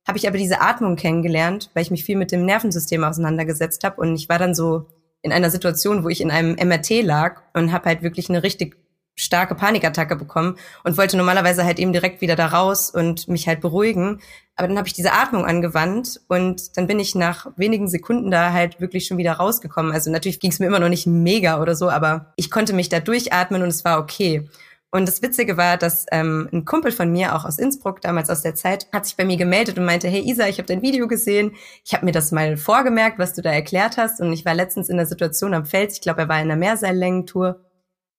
habe 0.07 0.17
ich 0.17 0.27
aber 0.27 0.37
diese 0.37 0.61
Atmung 0.61 0.95
kennengelernt, 0.95 1.69
weil 1.73 1.83
ich 1.83 1.91
mich 1.91 2.05
viel 2.05 2.15
mit 2.15 2.31
dem 2.31 2.45
Nervensystem 2.45 3.03
auseinandergesetzt 3.03 3.83
habe. 3.83 4.01
Und 4.01 4.15
ich 4.15 4.29
war 4.29 4.39
dann 4.39 4.55
so 4.55 4.87
in 5.21 5.31
einer 5.31 5.49
Situation, 5.49 6.03
wo 6.03 6.09
ich 6.09 6.21
in 6.21 6.31
einem 6.31 6.55
MRT 6.55 7.03
lag 7.03 7.41
und 7.53 7.71
habe 7.71 7.85
halt 7.85 8.01
wirklich 8.01 8.29
eine 8.29 8.43
richtig 8.43 8.77
starke 9.19 9.53
Panikattacke 9.53 10.15
bekommen 10.15 10.55
und 10.83 10.97
wollte 10.97 11.17
normalerweise 11.17 11.65
halt 11.65 11.77
eben 11.77 11.93
direkt 11.93 12.21
wieder 12.21 12.35
da 12.35 12.47
raus 12.47 12.89
und 12.89 13.27
mich 13.27 13.47
halt 13.47 13.59
beruhigen. 13.59 14.21
Aber 14.55 14.67
dann 14.67 14.77
habe 14.77 14.87
ich 14.87 14.93
diese 14.93 15.13
Atmung 15.13 15.45
angewandt 15.45 16.21
und 16.27 16.77
dann 16.77 16.87
bin 16.87 16.99
ich 16.99 17.15
nach 17.15 17.47
wenigen 17.55 17.87
Sekunden 17.87 18.31
da 18.31 18.53
halt 18.53 18.81
wirklich 18.81 19.05
schon 19.05 19.17
wieder 19.17 19.33
rausgekommen. 19.33 19.91
Also 19.91 20.09
natürlich 20.11 20.39
ging 20.39 20.51
es 20.51 20.59
mir 20.59 20.67
immer 20.67 20.79
noch 20.79 20.89
nicht 20.89 21.07
mega 21.07 21.61
oder 21.61 21.75
so, 21.75 21.89
aber 21.89 22.33
ich 22.35 22.49
konnte 22.49 22.73
mich 22.73 22.89
da 22.89 22.99
durchatmen 22.99 23.61
und 23.61 23.69
es 23.69 23.85
war 23.85 23.99
okay. 23.99 24.49
Und 24.91 25.07
das 25.07 25.21
Witzige 25.21 25.55
war, 25.55 25.77
dass 25.77 26.07
ähm, 26.11 26.49
ein 26.51 26.65
Kumpel 26.65 26.91
von 26.91 27.11
mir, 27.11 27.35
auch 27.35 27.45
aus 27.45 27.59
Innsbruck, 27.59 28.01
damals 28.01 28.29
aus 28.29 28.41
der 28.41 28.55
Zeit, 28.55 28.87
hat 28.91 29.05
sich 29.05 29.15
bei 29.15 29.23
mir 29.23 29.37
gemeldet 29.37 29.77
und 29.77 29.85
meinte, 29.85 30.07
hey 30.07 30.27
Isa, 30.27 30.47
ich 30.47 30.57
habe 30.57 30.67
dein 30.67 30.81
Video 30.81 31.07
gesehen, 31.07 31.51
ich 31.85 31.93
habe 31.93 32.05
mir 32.05 32.11
das 32.11 32.31
mal 32.31 32.57
vorgemerkt, 32.57 33.19
was 33.19 33.33
du 33.33 33.43
da 33.43 33.51
erklärt 33.51 33.97
hast. 33.97 34.19
Und 34.19 34.33
ich 34.33 34.45
war 34.45 34.55
letztens 34.55 34.89
in 34.89 34.97
der 34.97 35.05
Situation 35.05 35.53
am 35.53 35.65
Fels, 35.65 35.93
ich 35.93 36.01
glaube, 36.01 36.21
er 36.21 36.29
war 36.29 36.37
in 36.37 36.49
einer 36.49 36.55
Mehrseillängentour 36.55 37.59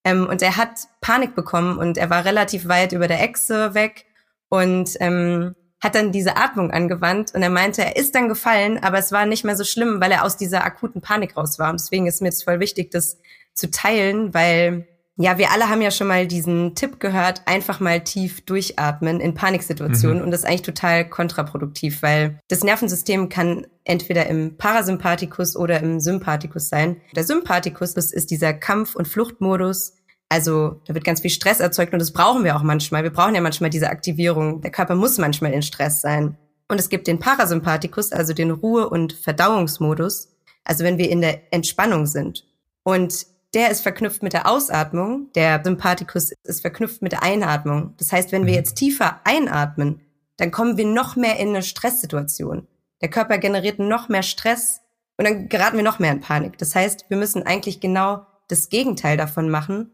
ähm, 0.04 0.26
und 0.26 0.42
er 0.42 0.57
hat 0.57 0.88
Panik 1.00 1.35
bekommen 1.35 1.78
und 1.78 1.99
er 1.99 2.11
war 2.11 2.25
relativ 2.25 2.69
weit 2.69 2.92
über 2.92 3.09
der 3.09 3.23
Echse 3.23 3.75
weg 3.75 4.07
und 4.49 4.97
ähm, 5.00 5.54
hat 5.83 5.95
dann 5.95 6.12
diese 6.12 6.37
Atmung 6.37 6.71
angewandt 6.71 7.35
und 7.35 7.42
er 7.42 7.50
meinte, 7.50 7.83
er 7.83 7.97
ist 7.97 8.14
dann 8.14 8.28
gefallen, 8.28 8.78
aber 8.83 8.99
es 8.99 9.12
war 9.12 9.25
nicht 9.26 9.45
mehr 9.45 9.57
so 9.57 9.64
schlimm, 9.64 10.00
weil 10.00 10.12
er 10.12 10.25
aus 10.25 10.37
dieser 10.37 10.64
akuten 10.64 11.00
Panik 11.00 11.37
raus 11.37 11.59
war. 11.59 11.71
Und 11.71 11.80
deswegen 11.80 12.07
ist 12.07 12.21
mir 12.21 12.28
jetzt 12.28 12.45
voll 12.45 12.61
wichtig, 12.61 12.90
das 12.90 13.19
zu 13.54 13.71
teilen, 13.71 14.35
weil 14.35 14.87
ja, 15.21 15.37
wir 15.37 15.50
alle 15.50 15.69
haben 15.69 15.83
ja 15.83 15.91
schon 15.91 16.07
mal 16.07 16.27
diesen 16.27 16.75
Tipp 16.75 16.99
gehört, 16.99 17.43
einfach 17.45 17.79
mal 17.79 18.03
tief 18.03 18.41
durchatmen 18.41 19.21
in 19.21 19.35
Paniksituationen. 19.35 20.19
Mhm. 20.19 20.25
Und 20.25 20.31
das 20.31 20.41
ist 20.41 20.47
eigentlich 20.47 20.62
total 20.62 21.07
kontraproduktiv, 21.07 22.00
weil 22.00 22.39
das 22.49 22.65
Nervensystem 22.65 23.29
kann 23.29 23.67
entweder 23.85 24.27
im 24.29 24.57
Parasympathikus 24.57 25.57
oder 25.57 25.81
im 25.81 26.00
Sympathikus 26.00 26.71
sein. 26.71 27.03
Der 27.15 27.25
Sympathikus 27.25 27.93
ist 27.97 28.31
dieser 28.31 28.55
Kampf- 28.55 28.97
und 28.97 29.09
Fluchtmodus. 29.09 29.95
Also 30.31 30.81
da 30.87 30.95
wird 30.95 31.05
ganz 31.05 31.21
viel 31.21 31.31
Stress 31.31 31.61
erzeugt 31.61 31.93
und 31.93 31.99
das 31.99 32.15
brauchen 32.15 32.43
wir 32.43 32.57
auch 32.57 32.62
manchmal. 32.62 33.03
Wir 33.03 33.12
brauchen 33.12 33.35
ja 33.35 33.43
manchmal 33.43 33.69
diese 33.69 33.91
Aktivierung. 33.91 34.62
Der 34.62 34.71
Körper 34.71 34.95
muss 34.95 35.19
manchmal 35.19 35.53
in 35.53 35.61
Stress 35.61 36.00
sein. 36.00 36.39
Und 36.67 36.81
es 36.81 36.89
gibt 36.89 37.07
den 37.07 37.19
Parasympathikus, 37.19 38.12
also 38.12 38.33
den 38.33 38.53
Ruhe- 38.53 38.89
und 38.89 39.12
Verdauungsmodus. 39.12 40.33
Also 40.65 40.83
wenn 40.83 40.97
wir 40.97 41.11
in 41.11 41.21
der 41.21 41.53
Entspannung 41.53 42.07
sind. 42.07 42.47
Und 42.85 43.27
der 43.54 43.71
ist 43.71 43.80
verknüpft 43.80 44.23
mit 44.23 44.33
der 44.33 44.49
Ausatmung, 44.49 45.33
der 45.35 45.61
Sympathikus 45.64 46.33
ist 46.45 46.61
verknüpft 46.61 47.02
mit 47.02 47.12
der 47.12 47.23
Einatmung. 47.23 47.95
Das 47.99 48.12
heißt, 48.12 48.33
wenn 48.33 48.47
wir 48.47 48.52
mhm. 48.52 48.59
jetzt 48.59 48.75
tiefer 48.75 49.21
einatmen, 49.25 50.00
dann 50.37 50.50
kommen 50.50 50.76
wir 50.76 50.87
noch 50.87 51.16
mehr 51.16 51.38
in 51.38 51.49
eine 51.49 51.62
Stresssituation. 51.62 52.66
Der 53.00 53.11
Körper 53.11 53.38
generiert 53.38 53.78
noch 53.78 54.09
mehr 54.09 54.23
Stress 54.23 54.80
und 55.16 55.26
dann 55.26 55.49
geraten 55.49 55.76
wir 55.76 55.85
noch 55.85 55.99
mehr 55.99 56.12
in 56.12 56.21
Panik. 56.21 56.59
Das 56.59 56.75
heißt, 56.75 57.07
wir 57.09 57.16
müssen 57.16 57.42
eigentlich 57.45 57.80
genau 57.80 58.26
das 58.49 58.69
Gegenteil 58.69 59.16
davon 59.16 59.50
machen. 59.50 59.90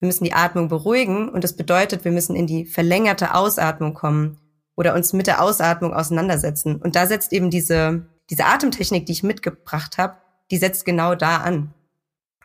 Wir 0.00 0.06
müssen 0.06 0.24
die 0.24 0.34
Atmung 0.34 0.68
beruhigen 0.68 1.28
und 1.28 1.42
das 1.44 1.56
bedeutet, 1.56 2.04
wir 2.04 2.12
müssen 2.12 2.36
in 2.36 2.46
die 2.46 2.66
verlängerte 2.66 3.34
Ausatmung 3.34 3.94
kommen 3.94 4.38
oder 4.76 4.94
uns 4.94 5.12
mit 5.12 5.26
der 5.26 5.42
Ausatmung 5.42 5.94
auseinandersetzen. 5.94 6.76
Und 6.76 6.94
da 6.94 7.06
setzt 7.06 7.32
eben 7.32 7.50
diese, 7.50 8.06
diese 8.28 8.44
Atemtechnik, 8.44 9.06
die 9.06 9.12
ich 9.12 9.22
mitgebracht 9.22 9.98
habe, 9.98 10.18
die 10.50 10.58
setzt 10.58 10.84
genau 10.84 11.14
da 11.14 11.38
an. 11.38 11.74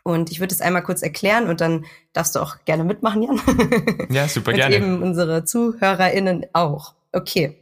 Und 0.04 0.32
ich 0.32 0.40
würde 0.40 0.52
es 0.52 0.60
einmal 0.60 0.82
kurz 0.82 1.02
erklären 1.02 1.48
und 1.48 1.60
dann 1.60 1.84
darfst 2.12 2.34
du 2.34 2.40
auch 2.40 2.64
gerne 2.64 2.82
mitmachen, 2.82 3.22
Jan. 3.22 3.40
Ja, 4.10 4.26
super 4.26 4.50
und 4.52 4.56
gerne. 4.56 4.76
eben 4.76 5.02
unsere 5.02 5.44
ZuhörerInnen 5.44 6.46
auch. 6.52 6.94
Okay. 7.12 7.56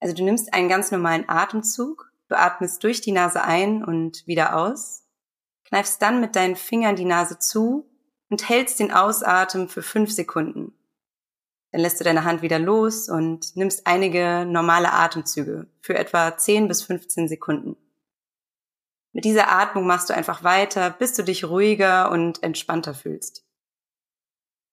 Also 0.00 0.14
du 0.14 0.24
nimmst 0.24 0.52
einen 0.52 0.68
ganz 0.68 0.90
normalen 0.90 1.28
Atemzug. 1.28 2.12
Du 2.28 2.38
atmest 2.38 2.84
durch 2.84 3.00
die 3.00 3.12
Nase 3.12 3.42
ein 3.42 3.82
und 3.82 4.26
wieder 4.26 4.56
aus. 4.56 5.04
Kneifst 5.64 6.02
dann 6.02 6.20
mit 6.20 6.36
deinen 6.36 6.56
Fingern 6.56 6.96
die 6.96 7.04
Nase 7.04 7.38
zu 7.38 7.86
und 8.28 8.48
hältst 8.48 8.78
den 8.78 8.92
Ausatmen 8.92 9.68
für 9.68 9.82
fünf 9.82 10.10
Sekunden. 10.10 10.72
Dann 11.72 11.80
lässt 11.82 12.00
du 12.00 12.04
deine 12.04 12.24
Hand 12.24 12.42
wieder 12.42 12.58
los 12.58 13.08
und 13.08 13.56
nimmst 13.56 13.86
einige 13.86 14.44
normale 14.44 14.92
Atemzüge 14.92 15.66
für 15.80 15.96
etwa 15.96 16.36
10 16.36 16.68
bis 16.68 16.82
15 16.82 17.28
Sekunden. 17.28 17.76
Mit 19.12 19.24
dieser 19.24 19.50
Atmung 19.50 19.86
machst 19.86 20.08
du 20.08 20.14
einfach 20.14 20.44
weiter, 20.44 20.90
bis 20.90 21.14
du 21.14 21.24
dich 21.24 21.44
ruhiger 21.44 22.10
und 22.10 22.42
entspannter 22.42 22.94
fühlst. 22.94 23.44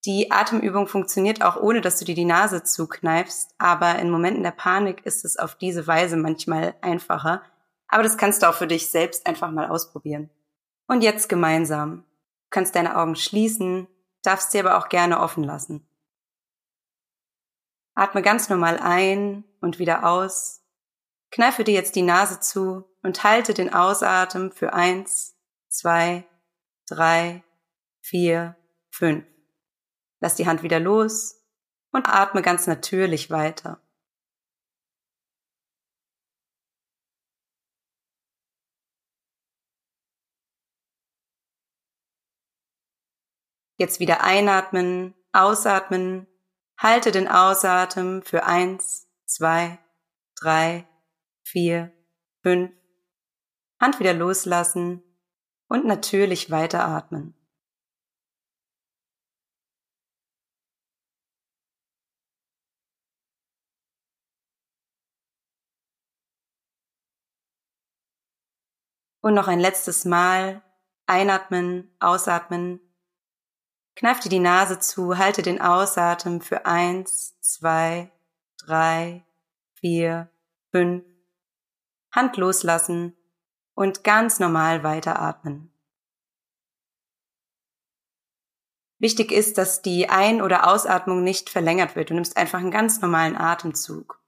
Die 0.05 0.31
Atemübung 0.31 0.87
funktioniert 0.87 1.41
auch 1.43 1.57
ohne, 1.57 1.81
dass 1.81 1.99
du 1.99 2.05
dir 2.05 2.15
die 2.15 2.25
Nase 2.25 2.63
zukneifst, 2.63 3.53
aber 3.57 3.99
in 3.99 4.09
Momenten 4.09 4.43
der 4.43 4.51
Panik 4.51 5.05
ist 5.05 5.25
es 5.25 5.37
auf 5.37 5.55
diese 5.55 5.87
Weise 5.87 6.15
manchmal 6.15 6.75
einfacher. 6.81 7.41
Aber 7.87 8.03
das 8.03 8.17
kannst 8.17 8.43
du 8.43 8.49
auch 8.49 8.53
für 8.53 8.67
dich 8.67 8.89
selbst 8.89 9.25
einfach 9.25 9.51
mal 9.51 9.67
ausprobieren. 9.67 10.29
Und 10.87 11.01
jetzt 11.01 11.29
gemeinsam. 11.29 12.03
Du 12.43 12.49
kannst 12.51 12.75
deine 12.75 12.97
Augen 12.97 13.15
schließen, 13.15 13.87
darfst 14.23 14.51
sie 14.51 14.59
aber 14.59 14.77
auch 14.77 14.87
gerne 14.89 15.19
offen 15.19 15.43
lassen. 15.43 15.87
Atme 17.95 18.21
ganz 18.21 18.47
normal 18.49 18.77
ein 18.77 19.43
und 19.59 19.79
wieder 19.79 20.07
aus. 20.07 20.61
Kneife 21.31 21.63
dir 21.63 21.73
jetzt 21.73 21.95
die 21.95 22.01
Nase 22.01 22.39
zu 22.39 22.85
und 23.03 23.23
halte 23.23 23.53
den 23.53 23.73
Ausatmen 23.73 24.51
für 24.51 24.73
eins, 24.73 25.35
zwei, 25.67 26.25
drei, 26.87 27.43
vier, 28.01 28.55
fünf. 28.89 29.25
Lass 30.19 30.35
die 30.35 30.47
Hand 30.47 30.63
wieder 30.63 30.79
los 30.79 31.43
und 31.91 32.07
atme 32.07 32.41
ganz 32.41 32.67
natürlich 32.67 33.29
weiter. 33.29 33.81
Jetzt 43.79 43.99
wieder 43.99 44.23
einatmen, 44.23 45.13
ausatmen, 45.33 46.25
halte 46.79 47.11
den 47.11 47.27
Ausatmen 47.27 48.23
für 48.23 48.43
eins, 48.43 49.07
zwei, 49.25 49.77
drei, 50.35 50.87
vier, 51.47 51.93
fünf. 52.43 52.71
Hand 53.79 53.99
wieder 53.99 54.13
loslassen 54.13 55.03
und 55.67 55.85
natürlich 55.85 56.51
weiteratmen. 56.51 57.35
Und 69.21 69.33
noch 69.33 69.47
ein 69.47 69.59
letztes 69.59 70.05
Mal 70.05 70.63
einatmen, 71.05 71.93
ausatmen. 71.99 72.79
Kneif 73.95 74.19
dir 74.19 74.29
die 74.29 74.39
Nase 74.39 74.79
zu, 74.79 75.17
halte 75.17 75.41
den 75.41 75.59
Ausatmen 75.59 76.41
für 76.41 76.65
eins, 76.65 77.39
zwei, 77.41 78.11
drei, 78.57 79.25
vier, 79.79 80.29
fünf. 80.71 81.16
Hand 82.17 82.35
loslassen 82.35 83.15
und 83.75 84.03
ganz 84.03 84.39
normal 84.39 84.83
weiteratmen. 84.83 85.71
Wichtig 88.97 89.31
ist, 89.31 89.59
dass 89.59 89.83
die 89.83 90.09
Ein- 90.09 90.41
oder 90.41 90.67
Ausatmung 90.67 91.23
nicht 91.23 91.51
verlängert 91.51 91.95
wird. 91.95 92.09
Du 92.09 92.15
nimmst 92.15 92.35
einfach 92.35 92.57
einen 92.57 92.71
ganz 92.71 93.01
normalen 93.01 93.37
Atemzug. 93.37 94.19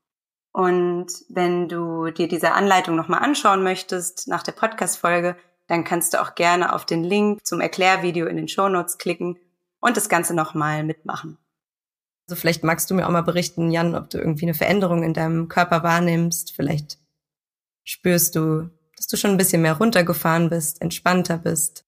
Und 0.52 1.08
wenn 1.30 1.68
du 1.68 2.12
dir 2.12 2.28
diese 2.28 2.52
Anleitung 2.52 2.96
nochmal 2.96 3.24
anschauen 3.24 3.64
möchtest 3.64 4.28
nach 4.28 4.44
der 4.44 4.52
Podcast-Folge, 4.52 5.36
dann 5.66 5.84
kannst 5.84 6.14
du 6.14 6.22
auch 6.22 6.36
gerne 6.36 6.74
auf 6.74 6.86
den 6.86 7.04
Link 7.04 7.44
zum 7.44 7.60
Erklärvideo 7.60 8.28
in 8.28 8.38
den 8.38 8.48
Show 8.48 8.70
Notes 8.70 9.00
klicken 9.00 9.40
und 9.80 9.98
das 9.98 10.10
Ganze 10.10 10.36
nochmal 10.36 10.84
mitmachen. 10.84 11.40
Also 12.28 12.40
vielleicht 12.40 12.64
magst 12.64 12.92
du 12.92 12.94
mir 12.94 13.08
auch 13.08 13.12
mal 13.12 13.24
berichten, 13.24 13.72
Jan, 13.72 13.96
ob 13.96 14.12
du 14.12 14.20
irgendwie 14.20 14.46
eine 14.46 14.54
Veränderung 14.54 15.02
in 15.02 15.16
deinem 15.16 15.48
Körper 15.48 15.82
wahrnimmst. 15.82 16.56
Vielleicht 16.56 17.00
spürst 17.90 18.36
du 18.36 18.70
dass 19.00 19.08
du 19.08 19.16
schon 19.16 19.32
ein 19.32 19.38
bisschen 19.38 19.62
mehr 19.62 19.78
runtergefahren 19.78 20.50
bist, 20.50 20.82
entspannter 20.82 21.38
bist. 21.38 21.86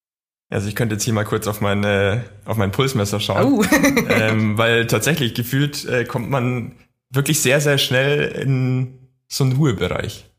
Also 0.50 0.70
ich 0.70 0.75
könnte 0.75 0.96
jetzt 0.96 1.03
hier 1.03 1.13
mal 1.13 1.25
kurz 1.25 1.46
auf 1.46 1.60
meine 1.60 2.24
auf 2.46 2.58
mein 2.58 2.72
Pulsmesser 2.72 3.20
schauen, 3.20 3.53
uh. 3.53 3.63
ähm, 4.10 4.58
weil 4.58 4.88
tatsächlich 4.88 5.34
gefühlt 5.34 5.86
äh, 5.86 6.05
kommt 6.05 6.29
man 6.29 6.75
wirklich 7.10 7.41
sehr 7.41 7.60
sehr 7.60 7.77
schnell 7.77 8.29
in 8.29 9.10
so 9.27 9.43
einen 9.43 9.53
Ruhebereich. 9.53 10.29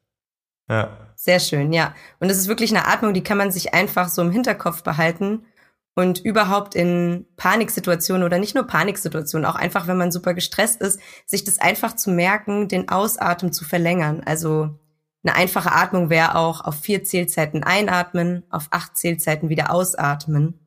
Ja. 0.68 0.96
Sehr 1.14 1.40
schön, 1.40 1.72
ja. 1.72 1.94
Und 2.18 2.30
es 2.30 2.38
ist 2.38 2.48
wirklich 2.48 2.70
eine 2.70 2.88
Atmung, 2.88 3.14
die 3.14 3.22
kann 3.22 3.38
man 3.38 3.52
sich 3.52 3.74
einfach 3.74 4.08
so 4.08 4.22
im 4.22 4.32
Hinterkopf 4.32 4.82
behalten 4.82 5.44
und 5.94 6.18
überhaupt 6.24 6.74
in 6.74 7.26
Paniksituationen 7.36 8.24
oder 8.24 8.38
nicht 8.38 8.54
nur 8.54 8.66
Paniksituationen, 8.66 9.46
auch 9.46 9.54
einfach, 9.54 9.86
wenn 9.86 9.98
man 9.98 10.10
super 10.10 10.34
gestresst 10.34 10.80
ist, 10.80 10.98
sich 11.26 11.44
das 11.44 11.58
einfach 11.58 11.94
zu 11.94 12.10
merken, 12.10 12.66
den 12.68 12.88
Ausatmen 12.88 13.52
zu 13.52 13.64
verlängern. 13.64 14.22
Also 14.24 14.78
eine 15.24 15.36
einfache 15.36 15.72
Atmung 15.72 16.10
wäre 16.10 16.34
auch 16.34 16.62
auf 16.62 16.80
vier 16.80 17.04
Zählzeiten 17.04 17.62
einatmen, 17.62 18.42
auf 18.50 18.68
acht 18.70 18.96
Zählzeiten 18.96 19.48
wieder 19.48 19.72
ausatmen. 19.72 20.58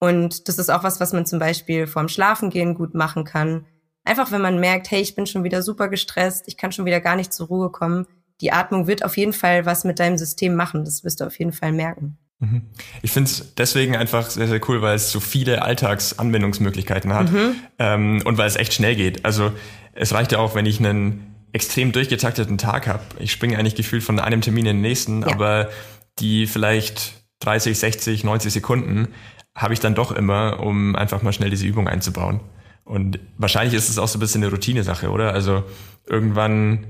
Und 0.00 0.48
das 0.48 0.58
ist 0.58 0.70
auch 0.70 0.82
was, 0.82 1.00
was 1.00 1.12
man 1.12 1.26
zum 1.26 1.38
Beispiel 1.38 1.86
vorm 1.86 2.08
Schlafengehen 2.08 2.74
gut 2.74 2.94
machen 2.94 3.24
kann. 3.24 3.66
Einfach 4.04 4.32
wenn 4.32 4.42
man 4.42 4.60
merkt, 4.60 4.90
hey, 4.90 5.00
ich 5.00 5.14
bin 5.14 5.26
schon 5.26 5.44
wieder 5.44 5.62
super 5.62 5.88
gestresst, 5.88 6.48
ich 6.48 6.56
kann 6.56 6.72
schon 6.72 6.84
wieder 6.84 7.00
gar 7.00 7.16
nicht 7.16 7.32
zur 7.32 7.46
Ruhe 7.46 7.70
kommen. 7.70 8.06
Die 8.40 8.52
Atmung 8.52 8.86
wird 8.86 9.04
auf 9.04 9.16
jeden 9.16 9.32
Fall 9.32 9.64
was 9.64 9.84
mit 9.84 9.98
deinem 9.98 10.18
System 10.18 10.56
machen. 10.56 10.84
Das 10.84 11.04
wirst 11.04 11.20
du 11.20 11.24
auf 11.24 11.38
jeden 11.38 11.52
Fall 11.52 11.72
merken. 11.72 12.18
Mhm. 12.40 12.62
Ich 13.02 13.12
finde 13.12 13.30
es 13.30 13.54
deswegen 13.54 13.96
einfach 13.96 14.28
sehr, 14.28 14.48
sehr 14.48 14.60
cool, 14.68 14.82
weil 14.82 14.96
es 14.96 15.10
so 15.10 15.20
viele 15.20 15.62
Alltagsanwendungsmöglichkeiten 15.62 17.14
hat 17.14 17.30
mhm. 17.30 17.54
ähm, 17.78 18.22
und 18.24 18.36
weil 18.36 18.48
es 18.48 18.56
echt 18.56 18.74
schnell 18.74 18.96
geht. 18.96 19.24
Also 19.24 19.52
es 19.92 20.12
reicht 20.12 20.32
ja 20.32 20.38
auch, 20.38 20.54
wenn 20.54 20.66
ich 20.66 20.80
einen 20.80 21.33
extrem 21.54 21.92
durchgetakteten 21.92 22.58
Tag 22.58 22.88
habe. 22.88 23.04
Ich 23.20 23.30
springe 23.30 23.56
eigentlich 23.56 23.76
gefühlt 23.76 24.02
von 24.02 24.18
einem 24.18 24.40
Termin 24.40 24.66
in 24.66 24.76
den 24.76 24.82
nächsten, 24.82 25.22
ja. 25.22 25.28
aber 25.28 25.70
die 26.18 26.48
vielleicht 26.48 27.14
30, 27.40 27.78
60, 27.78 28.24
90 28.24 28.52
Sekunden 28.52 29.08
habe 29.54 29.72
ich 29.72 29.78
dann 29.78 29.94
doch 29.94 30.10
immer, 30.10 30.58
um 30.58 30.96
einfach 30.96 31.22
mal 31.22 31.32
schnell 31.32 31.50
diese 31.50 31.64
Übung 31.64 31.86
einzubauen. 31.86 32.40
Und 32.84 33.20
wahrscheinlich 33.38 33.74
ist 33.74 33.88
es 33.88 33.98
auch 33.98 34.08
so 34.08 34.18
ein 34.18 34.20
bisschen 34.20 34.42
eine 34.42 34.50
Routine-Sache, 34.50 35.10
oder? 35.10 35.32
Also 35.32 35.62
irgendwann 36.08 36.88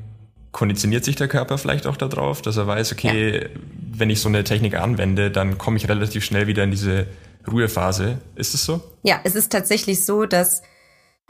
konditioniert 0.51 1.05
sich 1.05 1.17
der 1.17 1.29
Körper 1.29 1.59
vielleicht 1.59 1.87
auch 1.87 1.99
darauf, 1.99 2.41
dass 2.41 2.57
er 2.57 2.67
weiß, 2.67 2.93
okay, 2.93 3.43
ja. 3.43 3.49
wenn 3.93 4.09
ich 4.09 4.21
so 4.21 4.31
eine 4.31 4.45
Technik 4.45 4.77
anwende, 4.77 5.31
dann 5.31 5.59
komme 5.59 5.77
ich 5.77 5.91
relativ 5.91 6.25
schnell 6.25 6.47
wieder 6.47 6.65
in 6.65 6.71
diese 6.71 7.07
Ruhephase. 7.47 8.19
Ist 8.35 8.55
es 8.55 8.65
so? 8.65 8.81
Ja, 9.03 9.21
es 9.25 9.35
ist 9.35 9.53
tatsächlich 9.53 10.07
so, 10.07 10.25
dass 10.25 10.63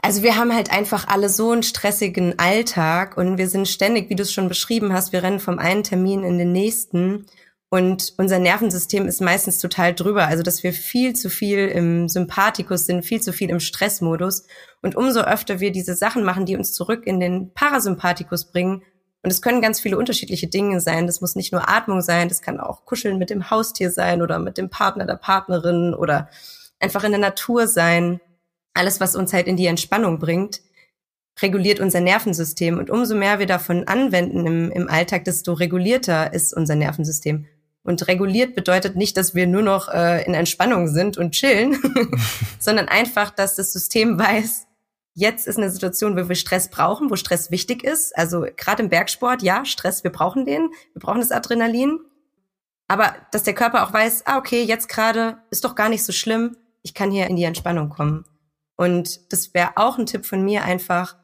also 0.05 0.21
wir 0.21 0.35
haben 0.35 0.53
halt 0.53 0.71
einfach 0.71 1.07
alle 1.07 1.29
so 1.29 1.49
einen 1.49 1.63
stressigen 1.63 2.37
Alltag 2.37 3.17
und 3.17 3.39
wir 3.39 3.49
sind 3.49 3.67
ständig, 3.67 4.07
wie 4.11 4.15
du 4.15 4.21
es 4.21 4.31
schon 4.31 4.47
beschrieben 4.47 4.93
hast, 4.93 5.13
wir 5.13 5.23
rennen 5.23 5.39
vom 5.39 5.57
einen 5.57 5.81
Termin 5.81 6.23
in 6.23 6.37
den 6.37 6.51
nächsten 6.51 7.25
und 7.69 8.13
unser 8.19 8.37
Nervensystem 8.37 9.07
ist 9.07 9.19
meistens 9.19 9.57
total 9.57 9.95
drüber, 9.95 10.27
also 10.27 10.43
dass 10.43 10.61
wir 10.61 10.73
viel 10.73 11.15
zu 11.15 11.31
viel 11.31 11.69
im 11.69 12.07
Sympathikus 12.07 12.85
sind, 12.85 13.03
viel 13.03 13.19
zu 13.19 13.33
viel 13.33 13.49
im 13.49 13.59
Stressmodus 13.59 14.45
und 14.83 14.95
umso 14.95 15.21
öfter 15.21 15.59
wir 15.59 15.71
diese 15.71 15.95
Sachen 15.95 16.23
machen, 16.23 16.45
die 16.45 16.55
uns 16.55 16.73
zurück 16.73 17.07
in 17.07 17.19
den 17.19 17.51
Parasympathikus 17.55 18.51
bringen 18.51 18.83
und 19.23 19.31
es 19.31 19.41
können 19.41 19.59
ganz 19.59 19.79
viele 19.79 19.97
unterschiedliche 19.97 20.45
Dinge 20.45 20.81
sein. 20.81 21.07
Das 21.07 21.19
muss 21.19 21.35
nicht 21.35 21.51
nur 21.51 21.67
Atmung 21.67 22.01
sein, 22.01 22.29
das 22.29 22.43
kann 22.43 22.59
auch 22.59 22.85
Kuscheln 22.85 23.17
mit 23.17 23.31
dem 23.31 23.49
Haustier 23.49 23.89
sein 23.89 24.21
oder 24.21 24.37
mit 24.37 24.59
dem 24.59 24.69
Partner, 24.69 25.07
der 25.07 25.15
Partnerin 25.15 25.95
oder 25.95 26.29
einfach 26.79 27.03
in 27.03 27.11
der 27.11 27.21
Natur 27.21 27.67
sein 27.67 28.19
alles, 28.75 28.99
was 28.99 29.15
uns 29.15 29.33
halt 29.33 29.47
in 29.47 29.57
die 29.57 29.65
Entspannung 29.65 30.19
bringt, 30.19 30.61
reguliert 31.41 31.79
unser 31.79 32.01
Nervensystem. 32.01 32.77
Und 32.77 32.89
umso 32.89 33.15
mehr 33.15 33.39
wir 33.39 33.45
davon 33.45 33.87
anwenden 33.87 34.45
im, 34.45 34.71
im 34.71 34.89
Alltag, 34.89 35.25
desto 35.25 35.53
regulierter 35.53 36.33
ist 36.33 36.53
unser 36.53 36.75
Nervensystem. 36.75 37.45
Und 37.83 38.07
reguliert 38.07 38.55
bedeutet 38.55 38.95
nicht, 38.95 39.15
dass 39.15 39.35
wir 39.35 39.45
nur 39.45 39.61
noch 39.61 39.89
äh, 39.89 40.25
in 40.25 40.33
Entspannung 40.33 40.87
sind 40.87 41.17
und 41.17 41.31
chillen, 41.31 41.77
sondern 42.59 42.87
einfach, 42.87 43.29
dass 43.29 43.55
das 43.55 43.73
System 43.73 44.17
weiß, 44.17 44.65
jetzt 45.13 45.47
ist 45.47 45.57
eine 45.57 45.69
Situation, 45.69 46.17
wo 46.17 46.27
wir 46.27 46.35
Stress 46.35 46.69
brauchen, 46.69 47.09
wo 47.09 47.15
Stress 47.15 47.51
wichtig 47.51 47.83
ist. 47.83 48.17
Also 48.17 48.45
gerade 48.57 48.83
im 48.83 48.89
Bergsport, 48.89 49.43
ja, 49.43 49.65
Stress, 49.65 50.03
wir 50.03 50.11
brauchen 50.11 50.45
den, 50.45 50.69
wir 50.93 50.99
brauchen 50.99 51.21
das 51.21 51.31
Adrenalin. 51.31 51.99
Aber 52.87 53.15
dass 53.31 53.43
der 53.43 53.55
Körper 53.55 53.83
auch 53.83 53.93
weiß, 53.93 54.23
ah, 54.25 54.37
okay, 54.37 54.63
jetzt 54.63 54.89
gerade 54.89 55.37
ist 55.49 55.63
doch 55.63 55.75
gar 55.75 55.89
nicht 55.89 56.03
so 56.03 56.11
schlimm, 56.11 56.57
ich 56.81 56.93
kann 56.93 57.11
hier 57.11 57.27
in 57.27 57.35
die 57.35 57.43
Entspannung 57.43 57.89
kommen. 57.89 58.25
Und 58.75 59.31
das 59.31 59.53
wäre 59.53 59.71
auch 59.75 59.97
ein 59.97 60.05
Tipp 60.05 60.25
von 60.25 60.43
mir, 60.43 60.63
einfach 60.63 61.15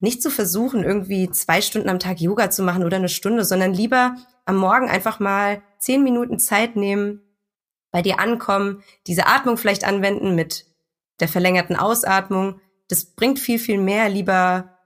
nicht 0.00 0.22
zu 0.22 0.30
versuchen, 0.30 0.84
irgendwie 0.84 1.30
zwei 1.30 1.60
Stunden 1.60 1.88
am 1.88 1.98
Tag 1.98 2.20
Yoga 2.20 2.50
zu 2.50 2.62
machen 2.62 2.84
oder 2.84 2.98
eine 2.98 3.08
Stunde, 3.08 3.44
sondern 3.44 3.72
lieber 3.72 4.14
am 4.44 4.56
Morgen 4.56 4.88
einfach 4.88 5.20
mal 5.20 5.62
zehn 5.78 6.02
Minuten 6.02 6.38
Zeit 6.38 6.76
nehmen, 6.76 7.22
bei 7.90 8.02
dir 8.02 8.20
ankommen, 8.20 8.82
diese 9.06 9.26
Atmung 9.26 9.56
vielleicht 9.56 9.84
anwenden 9.84 10.34
mit 10.34 10.66
der 11.20 11.28
verlängerten 11.28 11.76
Ausatmung. 11.76 12.60
Das 12.88 13.06
bringt 13.06 13.38
viel, 13.38 13.58
viel 13.58 13.78
mehr. 13.78 14.08
Lieber 14.10 14.76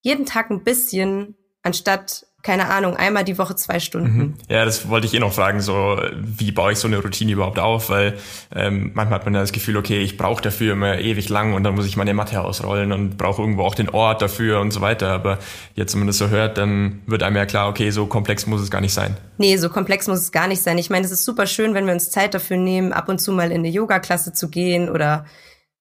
jeden 0.00 0.24
Tag 0.24 0.50
ein 0.50 0.64
bisschen, 0.64 1.36
anstatt 1.62 2.26
keine 2.42 2.70
Ahnung, 2.70 2.96
einmal 2.96 3.24
die 3.24 3.36
Woche 3.38 3.54
zwei 3.54 3.80
Stunden. 3.80 4.16
Mhm. 4.16 4.34
Ja, 4.48 4.64
das 4.64 4.88
wollte 4.88 5.06
ich 5.06 5.14
eh 5.14 5.18
noch 5.18 5.32
fragen, 5.32 5.60
so 5.60 6.00
wie 6.14 6.52
baue 6.52 6.72
ich 6.72 6.78
so 6.78 6.88
eine 6.88 6.98
Routine 6.98 7.32
überhaupt 7.32 7.58
auf, 7.58 7.90
weil 7.90 8.14
ähm, 8.54 8.92
manchmal 8.94 9.18
hat 9.18 9.26
man 9.26 9.34
ja 9.34 9.40
das 9.40 9.52
Gefühl, 9.52 9.76
okay, 9.76 10.00
ich 10.00 10.16
brauche 10.16 10.42
dafür 10.42 10.72
immer 10.72 10.98
ewig 10.98 11.28
lang 11.28 11.52
und 11.52 11.64
dann 11.64 11.74
muss 11.74 11.86
ich 11.86 11.96
meine 11.96 12.14
Matte 12.14 12.40
ausrollen 12.40 12.92
und 12.92 13.18
brauche 13.18 13.42
irgendwo 13.42 13.64
auch 13.64 13.74
den 13.74 13.90
Ort 13.90 14.22
dafür 14.22 14.60
und 14.60 14.70
so 14.70 14.80
weiter. 14.80 15.08
Aber 15.10 15.38
jetzt, 15.74 15.92
wenn 15.92 16.00
man 16.00 16.06
das 16.06 16.18
so 16.18 16.28
hört, 16.28 16.56
dann 16.56 17.02
wird 17.06 17.22
einem 17.22 17.36
ja 17.36 17.46
klar, 17.46 17.68
okay, 17.68 17.90
so 17.90 18.06
komplex 18.06 18.46
muss 18.46 18.62
es 18.62 18.70
gar 18.70 18.80
nicht 18.80 18.94
sein. 18.94 19.16
Nee, 19.36 19.56
so 19.56 19.68
komplex 19.68 20.06
muss 20.06 20.20
es 20.20 20.32
gar 20.32 20.48
nicht 20.48 20.62
sein. 20.62 20.78
Ich 20.78 20.90
meine, 20.90 21.04
es 21.04 21.12
ist 21.12 21.24
super 21.24 21.46
schön, 21.46 21.74
wenn 21.74 21.86
wir 21.86 21.92
uns 21.92 22.10
Zeit 22.10 22.34
dafür 22.34 22.56
nehmen, 22.56 22.92
ab 22.92 23.08
und 23.08 23.20
zu 23.20 23.32
mal 23.32 23.50
in 23.50 23.58
eine 23.58 23.68
Yoga-Klasse 23.68 24.32
zu 24.32 24.48
gehen 24.48 24.88
oder 24.88 25.26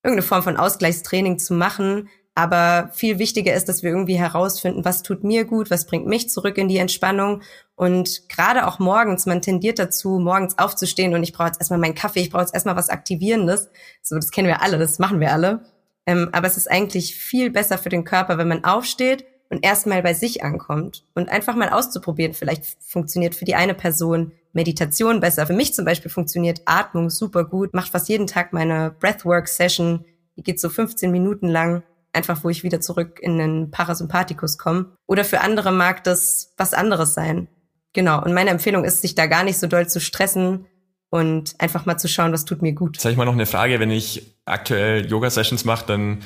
irgendeine 0.03 0.27
Form 0.27 0.43
von 0.43 0.57
Ausgleichstraining 0.57 1.39
zu 1.39 1.53
machen. 1.53 2.09
Aber 2.39 2.89
viel 2.93 3.19
wichtiger 3.19 3.53
ist, 3.53 3.67
dass 3.67 3.84
wir 3.84 3.89
irgendwie 3.89 4.17
herausfinden, 4.17 4.86
was 4.86 5.03
tut 5.03 5.25
mir 5.25 5.43
gut, 5.43 5.69
was 5.69 5.86
bringt 5.86 6.08
mich 6.08 6.29
zurück 6.29 6.58
in 6.58 6.69
die 6.69 6.77
Entspannung. 6.77 7.41
Und 7.75 8.29
gerade 8.29 8.65
auch 8.65 8.79
morgens, 8.79 9.25
man 9.25 9.41
tendiert 9.41 9.77
dazu, 9.77 10.19
morgens 10.19 10.58
aufzustehen 10.58 11.13
und 11.13 11.22
ich 11.22 11.34
brauche 11.34 11.48
jetzt 11.48 11.60
erstmal 11.60 11.81
meinen 11.81 11.96
Kaffee, 11.96 12.22
ich 12.22 12.29
brauche 12.29 12.43
jetzt 12.43 12.53
erstmal 12.53 12.77
was 12.77 12.88
Aktivierendes. 12.88 13.69
So, 14.01 14.15
das 14.15 14.31
kennen 14.31 14.48
wir 14.48 14.62
alle, 14.62 14.77
das 14.77 15.00
machen 15.00 15.19
wir 15.19 15.34
alle. 15.34 15.65
Ähm, 16.05 16.29
aber 16.31 16.48
es 16.48 16.55
ist 16.55 16.72
eigentlich 16.72 17.13
viel 17.13 17.51
besser 17.51 17.77
für 17.77 17.89
den 17.89 18.05
Körper, 18.05 18.38
wenn 18.38 18.48
man 18.48 18.63
aufsteht 18.63 19.25
und 19.50 19.65
erstmal 19.65 20.01
bei 20.01 20.13
sich 20.13 20.41
ankommt 20.41 21.03
und 21.15 21.27
einfach 21.27 21.58
mal 21.58 21.67
auszuprobieren. 21.67 22.34
Vielleicht 22.34 22.63
funktioniert 22.79 23.36
für 23.36 23.43
die 23.43 23.55
eine 23.55 23.74
Person 23.74 24.31
Meditation 24.53 25.19
besser. 25.19 25.46
Für 25.46 25.51
mich 25.51 25.74
zum 25.74 25.84
Beispiel 25.84 26.10
funktioniert 26.10 26.62
Atmung 26.63 27.10
super 27.10 27.43
gut. 27.43 27.74
Macht 27.74 27.91
fast 27.91 28.08
jeden 28.08 28.27
Tag 28.27 28.53
meine 28.53 28.96
Breathwork-Session. 28.98 30.05
Die 30.38 30.43
geht 30.43 30.62
so 30.62 30.69
15 30.69 31.12
Minuten 31.12 31.50
lang 31.50 31.84
einfach 32.13 32.43
wo 32.43 32.49
ich 32.49 32.63
wieder 32.63 32.81
zurück 32.81 33.19
in 33.21 33.37
den 33.37 33.71
Parasympathikus 33.71 34.57
komme. 34.57 34.95
Oder 35.07 35.23
für 35.23 35.41
andere 35.41 35.71
mag 35.71 36.03
das 36.03 36.53
was 36.57 36.73
anderes 36.73 37.13
sein. 37.13 37.47
Genau. 37.93 38.23
Und 38.23 38.33
meine 38.33 38.49
Empfehlung 38.49 38.83
ist, 38.83 39.01
sich 39.01 39.15
da 39.15 39.25
gar 39.27 39.43
nicht 39.43 39.57
so 39.57 39.67
doll 39.67 39.87
zu 39.87 39.99
stressen 39.99 40.65
und 41.09 41.55
einfach 41.59 41.85
mal 41.85 41.97
zu 41.97 42.07
schauen, 42.07 42.31
was 42.31 42.45
tut 42.45 42.61
mir 42.61 42.73
gut. 42.73 42.97
Jetzt 42.97 43.05
habe 43.05 43.11
ich 43.11 43.17
mal 43.17 43.25
noch 43.25 43.33
eine 43.33 43.45
Frage. 43.45 43.79
Wenn 43.79 43.91
ich 43.91 44.37
aktuell 44.45 45.05
Yoga-Sessions 45.05 45.65
mache, 45.65 45.85
dann 45.87 46.19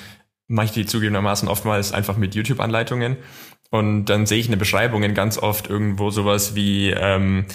mache 0.48 0.66
ich 0.66 0.72
die 0.72 0.86
zugegebenermaßen 0.86 1.48
oftmals 1.48 1.94
einfach 1.94 2.18
mit 2.18 2.36
YouTube-Anleitungen. 2.36 3.18
Und 3.70 4.06
dann 4.06 4.26
sehe 4.26 4.40
ich 4.40 4.48
eine 4.48 4.58
Beschreibungen 4.58 5.14
ganz 5.14 5.38
oft 5.38 5.68
irgendwo 5.68 6.12
sowas 6.12 6.54
wie 6.54 6.92
ähm, 6.92 7.46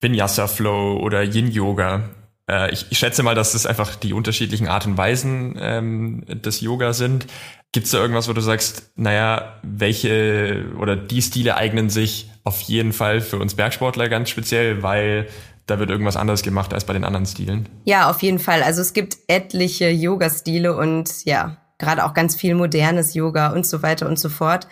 Vinyasa 0.00 0.46
Flow 0.46 0.98
oder 0.98 1.22
Yin 1.22 1.50
Yoga. 1.50 2.08
Äh, 2.50 2.72
ich, 2.72 2.86
ich, 2.90 2.98
schätze 2.98 3.22
mal, 3.22 3.34
dass 3.34 3.52
das 3.52 3.66
einfach 3.66 3.96
die 3.96 4.12
unterschiedlichen 4.12 4.68
Art 4.68 4.86
und 4.86 4.98
Weisen 4.98 5.56
ähm, 5.58 6.24
des 6.26 6.60
Yoga 6.60 6.92
sind. 6.92 7.26
Gibt 7.72 7.86
es 7.86 7.92
da 7.92 7.98
irgendwas, 7.98 8.28
wo 8.28 8.32
du 8.32 8.40
sagst, 8.40 8.92
naja, 8.96 9.58
welche 9.62 10.66
oder 10.78 10.96
die 10.96 11.22
Stile 11.22 11.56
eignen 11.56 11.90
sich 11.90 12.30
auf 12.44 12.60
jeden 12.60 12.92
Fall 12.92 13.20
für 13.20 13.38
uns 13.38 13.54
Bergsportler 13.54 14.08
ganz 14.08 14.28
speziell, 14.28 14.82
weil 14.82 15.26
da 15.66 15.78
wird 15.78 15.90
irgendwas 15.90 16.16
anderes 16.16 16.42
gemacht 16.42 16.74
als 16.74 16.84
bei 16.84 16.92
den 16.92 17.04
anderen 17.04 17.26
Stilen? 17.26 17.68
Ja, 17.84 18.10
auf 18.10 18.22
jeden 18.22 18.38
Fall. 18.38 18.62
Also 18.62 18.82
es 18.82 18.92
gibt 18.92 19.16
etliche 19.28 19.88
Yoga-Stile 19.88 20.76
und 20.76 21.24
ja, 21.24 21.56
gerade 21.78 22.04
auch 22.04 22.14
ganz 22.14 22.36
viel 22.36 22.54
modernes 22.54 23.14
Yoga 23.14 23.48
und 23.48 23.66
so 23.66 23.82
weiter 23.82 24.06
und 24.06 24.18
so 24.18 24.28
fort. 24.28 24.68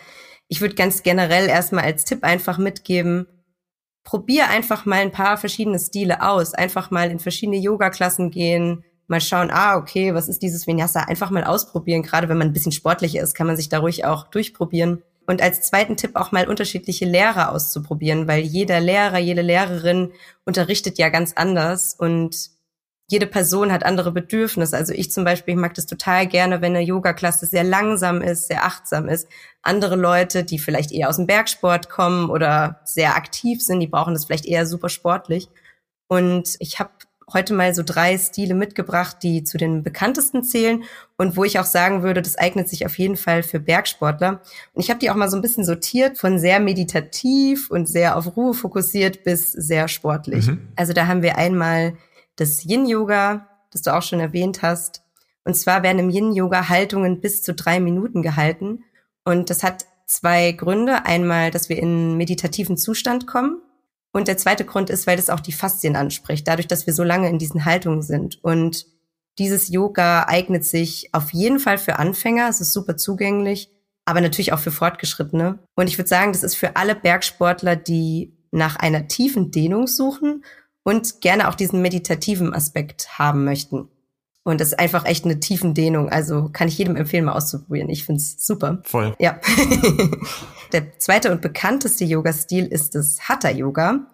Ich 0.47 0.61
würde 0.61 0.75
ganz 0.75 1.01
generell 1.01 1.47
erstmal 1.47 1.83
als 1.83 2.05
Tipp 2.05 2.23
einfach 2.23 2.59
mitgeben, 2.59 3.25
probier 4.03 4.49
einfach 4.49 4.85
mal 4.85 4.99
ein 4.99 5.11
paar 5.11 5.37
verschiedene 5.37 5.79
Stile 5.79 6.21
aus. 6.21 6.53
Einfach 6.53 6.91
mal 6.91 7.09
in 7.09 7.19
verschiedene 7.19 7.57
Yoga-Klassen 7.57 8.31
gehen, 8.31 8.83
mal 9.07 9.21
schauen, 9.21 9.49
ah, 9.51 9.77
okay, 9.77 10.13
was 10.13 10.27
ist 10.27 10.41
dieses 10.41 10.67
Vinyasa? 10.67 11.01
Einfach 11.01 11.29
mal 11.29 11.43
ausprobieren. 11.43 12.03
Gerade 12.03 12.29
wenn 12.29 12.37
man 12.37 12.47
ein 12.47 12.53
bisschen 12.53 12.71
sportlicher 12.71 13.21
ist, 13.21 13.35
kann 13.35 13.47
man 13.47 13.57
sich 13.57 13.69
da 13.69 13.79
ruhig 13.79 14.05
auch 14.05 14.27
durchprobieren. 14.27 15.03
Und 15.25 15.41
als 15.41 15.61
zweiten 15.61 15.95
Tipp 15.95 16.15
auch 16.15 16.31
mal 16.31 16.49
unterschiedliche 16.49 17.05
Lehrer 17.05 17.51
auszuprobieren, 17.51 18.27
weil 18.27 18.43
jeder 18.43 18.81
Lehrer, 18.81 19.19
jede 19.19 19.41
Lehrerin 19.41 20.11
unterrichtet 20.45 20.97
ja 20.97 21.09
ganz 21.09 21.33
anders 21.33 21.95
und 21.97 22.49
jede 23.13 23.27
Person 23.27 23.71
hat 23.71 23.85
andere 23.85 24.11
Bedürfnisse. 24.11 24.75
Also 24.75 24.91
ich 24.91 25.11
zum 25.11 25.23
Beispiel 25.23 25.55
mag 25.55 25.75
das 25.75 25.85
total 25.85 26.25
gerne, 26.25 26.61
wenn 26.61 26.75
eine 26.75 26.83
Yoga-Klasse 26.83 27.45
sehr 27.45 27.63
langsam 27.63 28.23
ist, 28.23 28.47
sehr 28.47 28.65
achtsam 28.65 29.07
ist. 29.07 29.27
Andere 29.61 29.95
Leute, 29.95 30.43
die 30.43 30.57
vielleicht 30.57 30.91
eher 30.91 31.09
aus 31.09 31.17
dem 31.17 31.27
Bergsport 31.27 31.91
kommen 31.91 32.31
oder 32.31 32.79
sehr 32.85 33.15
aktiv 33.15 33.61
sind, 33.61 33.81
die 33.81 33.87
brauchen 33.87 34.15
das 34.15 34.25
vielleicht 34.25 34.47
eher 34.47 34.65
super 34.65 34.89
sportlich. 34.89 35.47
Und 36.07 36.55
ich 36.57 36.79
habe 36.79 36.89
heute 37.31 37.53
mal 37.53 37.75
so 37.75 37.83
drei 37.85 38.17
Stile 38.17 38.55
mitgebracht, 38.55 39.17
die 39.21 39.43
zu 39.43 39.59
den 39.59 39.83
bekanntesten 39.83 40.43
zählen 40.43 40.83
und 41.15 41.37
wo 41.37 41.43
ich 41.43 41.59
auch 41.59 41.65
sagen 41.65 42.01
würde, 42.01 42.23
das 42.23 42.35
eignet 42.35 42.67
sich 42.67 42.83
auf 42.83 42.97
jeden 42.97 43.15
Fall 43.15 43.43
für 43.43 43.59
Bergsportler. 43.59 44.41
Und 44.73 44.81
ich 44.81 44.89
habe 44.89 44.99
die 44.99 45.11
auch 45.11 45.15
mal 45.15 45.29
so 45.29 45.37
ein 45.37 45.43
bisschen 45.43 45.65
sortiert 45.65 46.17
von 46.17 46.39
sehr 46.39 46.59
meditativ 46.59 47.69
und 47.69 47.87
sehr 47.87 48.17
auf 48.17 48.35
Ruhe 48.35 48.55
fokussiert 48.55 49.23
bis 49.23 49.51
sehr 49.51 49.87
sportlich. 49.87 50.47
Mhm. 50.47 50.67
Also 50.75 50.93
da 50.93 51.05
haben 51.05 51.21
wir 51.21 51.37
einmal 51.37 51.93
das 52.35 52.65
Yin-Yoga, 52.65 53.47
das 53.71 53.81
du 53.81 53.93
auch 53.93 54.01
schon 54.01 54.19
erwähnt 54.19 54.61
hast. 54.61 55.01
Und 55.43 55.55
zwar 55.55 55.83
werden 55.83 55.99
im 55.99 56.09
Yin-Yoga 56.09 56.69
Haltungen 56.69 57.19
bis 57.19 57.41
zu 57.41 57.53
drei 57.53 57.79
Minuten 57.79 58.21
gehalten. 58.21 58.83
Und 59.25 59.49
das 59.49 59.63
hat 59.63 59.85
zwei 60.05 60.51
Gründe. 60.51 61.05
Einmal, 61.05 61.51
dass 61.51 61.69
wir 61.69 61.77
in 61.77 62.17
meditativen 62.17 62.77
Zustand 62.77 63.27
kommen. 63.27 63.61
Und 64.11 64.27
der 64.27 64.37
zweite 64.37 64.63
Grund 64.63 64.89
ist, 64.89 65.07
weil 65.07 65.17
das 65.17 65.29
auch 65.29 65.39
die 65.39 65.51
Faszien 65.51 65.95
anspricht, 65.95 66.47
dadurch, 66.47 66.67
dass 66.67 66.85
wir 66.85 66.93
so 66.93 67.03
lange 67.03 67.29
in 67.29 67.39
diesen 67.39 67.65
Haltungen 67.65 68.03
sind. 68.03 68.43
Und 68.43 68.85
dieses 69.39 69.69
Yoga 69.69 70.25
eignet 70.27 70.65
sich 70.65 71.09
auf 71.13 71.33
jeden 71.33 71.59
Fall 71.59 71.79
für 71.79 71.97
Anfänger. 71.97 72.47
Es 72.47 72.61
ist 72.61 72.73
super 72.73 72.95
zugänglich, 72.95 73.71
aber 74.05 74.21
natürlich 74.21 74.53
auch 74.53 74.59
für 74.59 74.71
Fortgeschrittene. 74.71 75.59
Und 75.75 75.87
ich 75.87 75.97
würde 75.97 76.09
sagen, 76.09 76.31
das 76.31 76.43
ist 76.43 76.55
für 76.55 76.75
alle 76.75 76.95
Bergsportler, 76.95 77.75
die 77.75 78.37
nach 78.51 78.75
einer 78.75 79.07
tiefen 79.07 79.49
Dehnung 79.49 79.87
suchen 79.87 80.43
und 80.83 81.21
gerne 81.21 81.47
auch 81.47 81.55
diesen 81.55 81.81
meditativen 81.81 82.53
Aspekt 82.53 83.17
haben 83.17 83.45
möchten. 83.45 83.89
Und 84.43 84.59
das 84.59 84.69
ist 84.69 84.79
einfach 84.79 85.05
echt 85.05 85.23
eine 85.23 85.39
tiefen 85.39 85.73
Dehnung. 85.73 86.09
Also 86.09 86.49
kann 86.51 86.67
ich 86.67 86.77
jedem 86.77 86.97
empfehlen, 86.97 87.25
mal 87.25 87.33
auszuprobieren. 87.33 87.89
Ich 87.89 88.05
finde 88.05 88.19
es 88.19 88.45
super. 88.45 88.81
Voll. 88.83 89.15
Ja. 89.19 89.39
Der 90.73 90.99
zweite 90.99 91.31
und 91.31 91.41
bekannteste 91.41 92.03
Yoga-Stil 92.03 92.65
ist 92.65 92.95
das 92.95 93.29
Hatha-Yoga. 93.29 94.07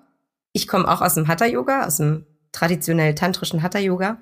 Ich 0.54 0.68
komme 0.68 0.88
auch 0.88 1.02
aus 1.02 1.16
dem 1.16 1.28
Hatha-Yoga, 1.28 1.86
aus 1.86 1.98
dem 1.98 2.26
traditionell 2.52 3.16
tantrischen 3.16 3.64
Hatha-Yoga. 3.64 4.20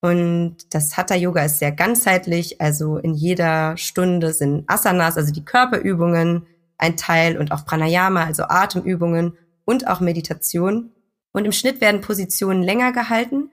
Und 0.00 0.56
das 0.74 0.96
Hatha-Yoga 0.96 1.44
ist 1.44 1.60
sehr 1.60 1.72
ganzheitlich. 1.72 2.60
Also 2.60 2.98
in 2.98 3.14
jeder 3.14 3.76
Stunde 3.78 4.34
sind 4.34 4.64
Asanas, 4.68 5.16
also 5.16 5.32
die 5.32 5.44
Körperübungen, 5.44 6.46
ein 6.76 6.96
Teil 6.96 7.38
und 7.38 7.52
auch 7.52 7.64
Pranayama, 7.64 8.24
also 8.24 8.44
Atemübungen 8.44 9.36
und 9.64 9.88
auch 9.88 10.00
Meditation. 10.00 10.92
Und 11.38 11.44
im 11.44 11.52
Schnitt 11.52 11.80
werden 11.80 12.00
Positionen 12.00 12.64
länger 12.64 12.90
gehalten, 12.90 13.52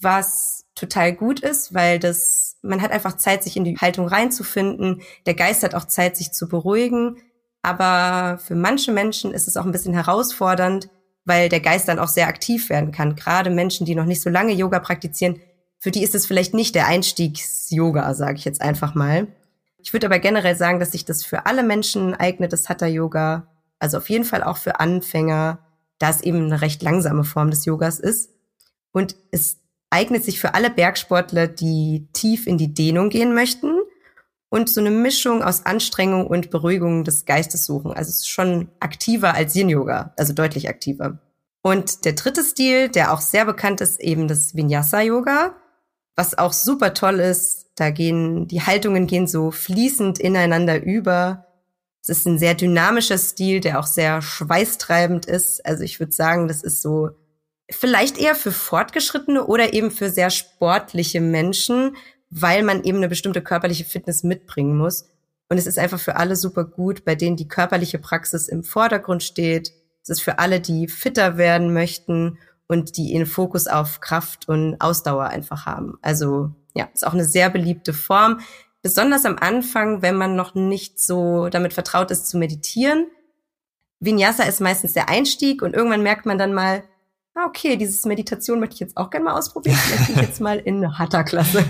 was 0.00 0.64
total 0.74 1.12
gut 1.12 1.40
ist, 1.40 1.74
weil 1.74 1.98
das, 1.98 2.56
man 2.62 2.80
hat 2.80 2.92
einfach 2.92 3.18
Zeit, 3.18 3.44
sich 3.44 3.58
in 3.58 3.64
die 3.64 3.76
Haltung 3.76 4.08
reinzufinden. 4.08 5.02
Der 5.26 5.34
Geist 5.34 5.62
hat 5.62 5.74
auch 5.74 5.84
Zeit, 5.84 6.16
sich 6.16 6.32
zu 6.32 6.48
beruhigen. 6.48 7.18
Aber 7.60 8.38
für 8.38 8.54
manche 8.54 8.90
Menschen 8.90 9.34
ist 9.34 9.48
es 9.48 9.58
auch 9.58 9.66
ein 9.66 9.70
bisschen 9.70 9.92
herausfordernd, 9.92 10.88
weil 11.26 11.50
der 11.50 11.60
Geist 11.60 11.88
dann 11.88 11.98
auch 11.98 12.08
sehr 12.08 12.26
aktiv 12.26 12.70
werden 12.70 12.90
kann. 12.90 13.16
Gerade 13.16 13.50
Menschen, 13.50 13.84
die 13.84 13.94
noch 13.94 14.06
nicht 14.06 14.22
so 14.22 14.30
lange 14.30 14.54
Yoga 14.54 14.78
praktizieren, 14.78 15.42
für 15.78 15.90
die 15.90 16.02
ist 16.02 16.14
es 16.14 16.24
vielleicht 16.24 16.54
nicht 16.54 16.74
der 16.74 16.86
Einstiegs-Yoga, 16.86 18.14
sage 18.14 18.38
ich 18.38 18.46
jetzt 18.46 18.62
einfach 18.62 18.94
mal. 18.94 19.26
Ich 19.82 19.92
würde 19.92 20.06
aber 20.06 20.20
generell 20.20 20.56
sagen, 20.56 20.80
dass 20.80 20.92
sich 20.92 21.04
das 21.04 21.22
für 21.22 21.44
alle 21.44 21.64
Menschen 21.64 22.14
eignet, 22.14 22.54
das 22.54 22.70
Hatha-Yoga. 22.70 23.46
Also 23.78 23.98
auf 23.98 24.08
jeden 24.08 24.24
Fall 24.24 24.42
auch 24.42 24.56
für 24.56 24.80
Anfänger, 24.80 25.58
da 26.00 26.10
es 26.10 26.22
eben 26.22 26.46
eine 26.46 26.60
recht 26.60 26.82
langsame 26.82 27.22
Form 27.22 27.50
des 27.50 27.64
Yogas 27.66 28.00
ist. 28.00 28.30
Und 28.90 29.14
es 29.30 29.58
eignet 29.90 30.24
sich 30.24 30.40
für 30.40 30.54
alle 30.54 30.70
Bergsportler, 30.70 31.46
die 31.46 32.08
tief 32.12 32.48
in 32.48 32.58
die 32.58 32.74
Dehnung 32.74 33.10
gehen 33.10 33.34
möchten 33.34 33.76
und 34.48 34.68
so 34.68 34.80
eine 34.80 34.90
Mischung 34.90 35.44
aus 35.44 35.66
Anstrengung 35.66 36.26
und 36.26 36.50
Beruhigung 36.50 37.04
des 37.04 37.26
Geistes 37.26 37.66
suchen. 37.66 37.92
Also 37.92 38.08
es 38.08 38.20
ist 38.20 38.28
schon 38.28 38.68
aktiver 38.80 39.34
als 39.34 39.54
Yin-Yoga, 39.54 40.12
also 40.16 40.32
deutlich 40.32 40.68
aktiver. 40.68 41.18
Und 41.62 42.04
der 42.04 42.14
dritte 42.14 42.42
Stil, 42.42 42.88
der 42.88 43.12
auch 43.12 43.20
sehr 43.20 43.44
bekannt 43.44 43.80
ist, 43.80 44.00
eben 44.00 44.26
das 44.26 44.56
Vinyasa-Yoga. 44.56 45.54
Was 46.16 46.36
auch 46.36 46.52
super 46.52 46.94
toll 46.94 47.20
ist, 47.20 47.70
da 47.76 47.90
gehen, 47.90 48.48
die 48.48 48.62
Haltungen 48.62 49.06
gehen 49.06 49.26
so 49.26 49.50
fließend 49.50 50.18
ineinander 50.18 50.82
über. 50.82 51.46
Es 52.02 52.08
ist 52.08 52.26
ein 52.26 52.38
sehr 52.38 52.54
dynamischer 52.54 53.18
Stil, 53.18 53.60
der 53.60 53.78
auch 53.78 53.86
sehr 53.86 54.22
schweißtreibend 54.22 55.26
ist. 55.26 55.64
Also 55.66 55.84
ich 55.84 56.00
würde 56.00 56.12
sagen, 56.12 56.48
das 56.48 56.62
ist 56.62 56.82
so 56.82 57.10
vielleicht 57.70 58.18
eher 58.18 58.34
für 58.34 58.52
Fortgeschrittene 58.52 59.46
oder 59.46 59.74
eben 59.74 59.90
für 59.90 60.10
sehr 60.10 60.30
sportliche 60.30 61.20
Menschen, 61.20 61.96
weil 62.30 62.62
man 62.62 62.84
eben 62.84 62.98
eine 62.98 63.08
bestimmte 63.08 63.42
körperliche 63.42 63.84
Fitness 63.84 64.22
mitbringen 64.22 64.76
muss. 64.76 65.06
Und 65.48 65.58
es 65.58 65.66
ist 65.66 65.78
einfach 65.78 66.00
für 66.00 66.16
alle 66.16 66.36
super 66.36 66.64
gut, 66.64 67.04
bei 67.04 67.14
denen 67.14 67.36
die 67.36 67.48
körperliche 67.48 67.98
Praxis 67.98 68.48
im 68.48 68.62
Vordergrund 68.62 69.22
steht. 69.22 69.72
Es 70.02 70.08
ist 70.08 70.22
für 70.22 70.38
alle, 70.38 70.60
die 70.60 70.88
fitter 70.88 71.36
werden 71.36 71.72
möchten 71.72 72.38
und 72.68 72.96
die 72.96 73.12
ihren 73.12 73.26
Fokus 73.26 73.66
auf 73.66 74.00
Kraft 74.00 74.48
und 74.48 74.80
Ausdauer 74.80 75.24
einfach 75.24 75.66
haben. 75.66 75.98
Also 76.02 76.54
ja, 76.74 76.88
ist 76.94 77.06
auch 77.06 77.14
eine 77.14 77.24
sehr 77.24 77.50
beliebte 77.50 77.92
Form. 77.92 78.40
Besonders 78.82 79.26
am 79.26 79.36
Anfang, 79.38 80.02
wenn 80.02 80.16
man 80.16 80.36
noch 80.36 80.54
nicht 80.54 80.98
so 80.98 81.48
damit 81.48 81.74
vertraut 81.74 82.10
ist 82.10 82.28
zu 82.28 82.38
meditieren. 82.38 83.06
Vinyasa 84.00 84.44
ist 84.44 84.60
meistens 84.60 84.94
der 84.94 85.08
Einstieg 85.08 85.60
und 85.62 85.74
irgendwann 85.74 86.02
merkt 86.02 86.24
man 86.24 86.38
dann 86.38 86.54
mal, 86.54 86.82
ah, 87.40 87.46
okay, 87.46 87.76
dieses 87.76 88.04
Meditation 88.04 88.60
möchte 88.60 88.74
ich 88.74 88.80
jetzt 88.80 88.96
auch 88.96 89.10
gerne 89.10 89.24
mal 89.24 89.34
ausprobieren. 89.34 89.76
Vielleicht 89.76 90.06
gehe 90.06 90.16
ich 90.16 90.22
jetzt 90.22 90.40
mal 90.40 90.58
in 90.58 90.76
eine 90.76 90.98
Hatha-Klasse. 90.98 91.64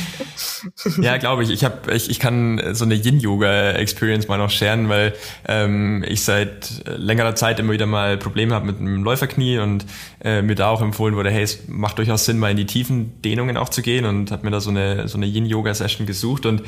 ja, 1.00 1.16
glaube 1.16 1.42
ich. 1.42 1.50
Ich 1.50 1.64
hab, 1.64 1.90
ich, 1.90 2.10
ich 2.10 2.18
kann 2.18 2.60
so 2.72 2.84
eine 2.84 2.94
Yin-Yoga-Experience 2.94 4.28
mal 4.28 4.38
noch 4.38 4.50
scheren, 4.50 4.88
weil 4.88 5.14
ähm, 5.46 6.04
ich 6.06 6.24
seit 6.24 6.82
längerer 6.86 7.34
Zeit 7.34 7.60
immer 7.60 7.72
wieder 7.72 7.86
mal 7.86 8.16
Probleme 8.16 8.54
habe 8.54 8.66
mit 8.66 8.78
einem 8.78 9.04
Läuferknie 9.04 9.58
und 9.58 9.84
äh, 10.22 10.42
mir 10.42 10.54
da 10.54 10.68
auch 10.68 10.82
empfohlen 10.82 11.16
wurde, 11.16 11.30
hey, 11.30 11.42
es 11.42 11.68
macht 11.68 11.98
durchaus 11.98 12.24
Sinn, 12.24 12.38
mal 12.38 12.50
in 12.50 12.56
die 12.56 12.66
tiefen 12.66 13.20
Dehnungen 13.22 13.56
auch 13.56 13.68
zu 13.68 13.82
gehen 13.82 14.04
und 14.04 14.30
habe 14.30 14.44
mir 14.44 14.50
da 14.50 14.60
so 14.60 14.70
eine, 14.70 15.08
so 15.08 15.16
eine 15.16 15.26
Yin-Yoga-Session 15.26 16.06
gesucht. 16.06 16.46
Und 16.46 16.62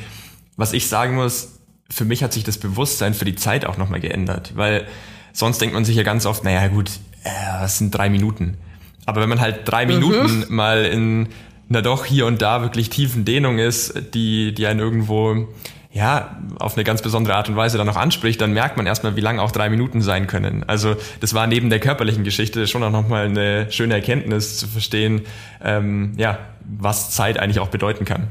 was 0.57 0.73
ich 0.73 0.87
sagen 0.87 1.15
muss, 1.15 1.59
für 1.89 2.05
mich 2.05 2.23
hat 2.23 2.33
sich 2.33 2.43
das 2.43 2.57
Bewusstsein 2.57 3.13
für 3.13 3.25
die 3.25 3.35
Zeit 3.35 3.65
auch 3.65 3.77
nochmal 3.77 3.99
geändert, 3.99 4.53
weil 4.55 4.87
sonst 5.33 5.59
denkt 5.61 5.75
man 5.75 5.85
sich 5.85 5.95
ja 5.95 6.03
ganz 6.03 6.25
oft, 6.25 6.43
naja 6.43 6.67
gut, 6.67 6.89
äh, 7.25 7.61
das 7.61 7.77
sind 7.77 7.91
drei 7.91 8.09
Minuten. 8.09 8.57
Aber 9.05 9.21
wenn 9.21 9.29
man 9.29 9.41
halt 9.41 9.61
drei 9.65 9.85
mhm. 9.85 9.93
Minuten 9.93 10.45
mal 10.49 10.85
in 10.85 11.27
einer 11.69 11.81
doch 11.81 12.05
hier 12.05 12.25
und 12.25 12.41
da 12.41 12.61
wirklich 12.61 12.89
tiefen 12.89 13.25
Dehnung 13.25 13.57
ist, 13.57 13.93
die, 14.13 14.53
die 14.53 14.67
einen 14.67 14.79
irgendwo 14.79 15.47
ja, 15.91 16.41
auf 16.59 16.75
eine 16.75 16.83
ganz 16.83 17.01
besondere 17.01 17.35
Art 17.35 17.47
und 17.47 17.55
Weise 17.55 17.77
dann 17.77 17.87
noch 17.87 17.95
anspricht, 17.95 18.41
dann 18.41 18.51
merkt 18.51 18.75
man 18.75 18.85
erstmal, 18.85 19.15
wie 19.15 19.21
lang 19.21 19.39
auch 19.39 19.51
drei 19.51 19.69
Minuten 19.69 20.01
sein 20.01 20.27
können. 20.27 20.65
Also 20.67 20.97
das 21.21 21.33
war 21.33 21.47
neben 21.47 21.69
der 21.69 21.79
körperlichen 21.79 22.25
Geschichte 22.25 22.67
schon 22.67 22.83
auch 22.83 22.91
nochmal 22.91 23.27
eine 23.27 23.71
schöne 23.71 23.93
Erkenntnis 23.93 24.57
zu 24.57 24.67
verstehen, 24.67 25.21
ähm, 25.63 26.13
ja, 26.17 26.39
was 26.65 27.11
Zeit 27.11 27.39
eigentlich 27.39 27.59
auch 27.61 27.69
bedeuten 27.69 28.03
kann. 28.03 28.27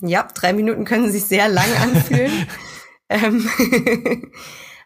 Ja, 0.00 0.26
drei 0.34 0.54
Minuten 0.54 0.86
können 0.86 1.12
sich 1.12 1.24
sehr 1.24 1.48
lang 1.48 1.68
anfühlen. 1.82 2.32
ähm 3.10 3.46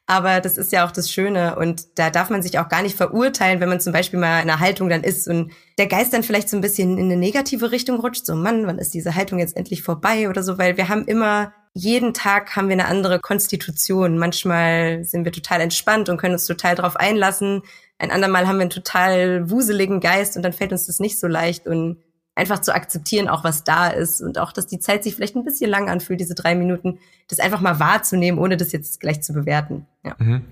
Aber 0.08 0.40
das 0.40 0.56
ist 0.56 0.70
ja 0.70 0.86
auch 0.86 0.92
das 0.92 1.10
Schöne 1.10 1.56
und 1.56 1.98
da 1.98 2.10
darf 2.10 2.30
man 2.30 2.40
sich 2.40 2.60
auch 2.60 2.68
gar 2.68 2.82
nicht 2.82 2.96
verurteilen, 2.96 3.58
wenn 3.58 3.68
man 3.68 3.80
zum 3.80 3.92
Beispiel 3.92 4.20
mal 4.20 4.40
in 4.40 4.48
einer 4.48 4.60
Haltung 4.60 4.88
dann 4.88 5.02
ist 5.02 5.26
und 5.26 5.50
der 5.78 5.88
Geist 5.88 6.12
dann 6.12 6.22
vielleicht 6.22 6.48
so 6.48 6.56
ein 6.56 6.60
bisschen 6.60 6.96
in 6.96 7.06
eine 7.06 7.16
negative 7.16 7.72
Richtung 7.72 7.98
rutscht. 7.98 8.24
So, 8.24 8.36
Mann, 8.36 8.68
wann 8.68 8.78
ist 8.78 8.94
diese 8.94 9.16
Haltung 9.16 9.40
jetzt 9.40 9.56
endlich 9.56 9.82
vorbei 9.82 10.28
oder 10.28 10.44
so? 10.44 10.58
Weil 10.58 10.76
wir 10.76 10.88
haben 10.88 11.06
immer, 11.06 11.52
jeden 11.74 12.14
Tag 12.14 12.54
haben 12.54 12.68
wir 12.68 12.74
eine 12.74 12.86
andere 12.86 13.18
Konstitution. 13.18 14.16
Manchmal 14.16 15.02
sind 15.02 15.24
wir 15.24 15.32
total 15.32 15.60
entspannt 15.60 16.08
und 16.08 16.18
können 16.18 16.34
uns 16.34 16.46
total 16.46 16.76
drauf 16.76 16.94
einlassen. 16.94 17.62
Ein 17.98 18.12
andermal 18.12 18.46
haben 18.46 18.58
wir 18.58 18.62
einen 18.62 18.70
total 18.70 19.50
wuseligen 19.50 19.98
Geist 19.98 20.36
und 20.36 20.44
dann 20.44 20.52
fällt 20.52 20.70
uns 20.70 20.86
das 20.86 21.00
nicht 21.00 21.18
so 21.18 21.26
leicht 21.26 21.66
und 21.66 21.96
einfach 22.36 22.60
zu 22.60 22.74
akzeptieren, 22.74 23.28
auch 23.28 23.44
was 23.44 23.64
da 23.64 23.88
ist 23.88 24.20
und 24.20 24.38
auch, 24.38 24.52
dass 24.52 24.66
die 24.66 24.78
Zeit 24.78 25.02
sich 25.02 25.14
vielleicht 25.14 25.36
ein 25.36 25.44
bisschen 25.44 25.70
lang 25.70 25.88
anfühlt, 25.88 26.20
diese 26.20 26.34
drei 26.34 26.54
Minuten, 26.54 26.98
das 27.28 27.40
einfach 27.40 27.62
mal 27.62 27.80
wahrzunehmen, 27.80 28.38
ohne 28.38 28.58
das 28.58 28.72
jetzt 28.72 29.00
gleich 29.00 29.22
zu 29.22 29.32
bewerten. 29.32 29.86
Ja. 30.04 30.14
Mhm. 30.18 30.44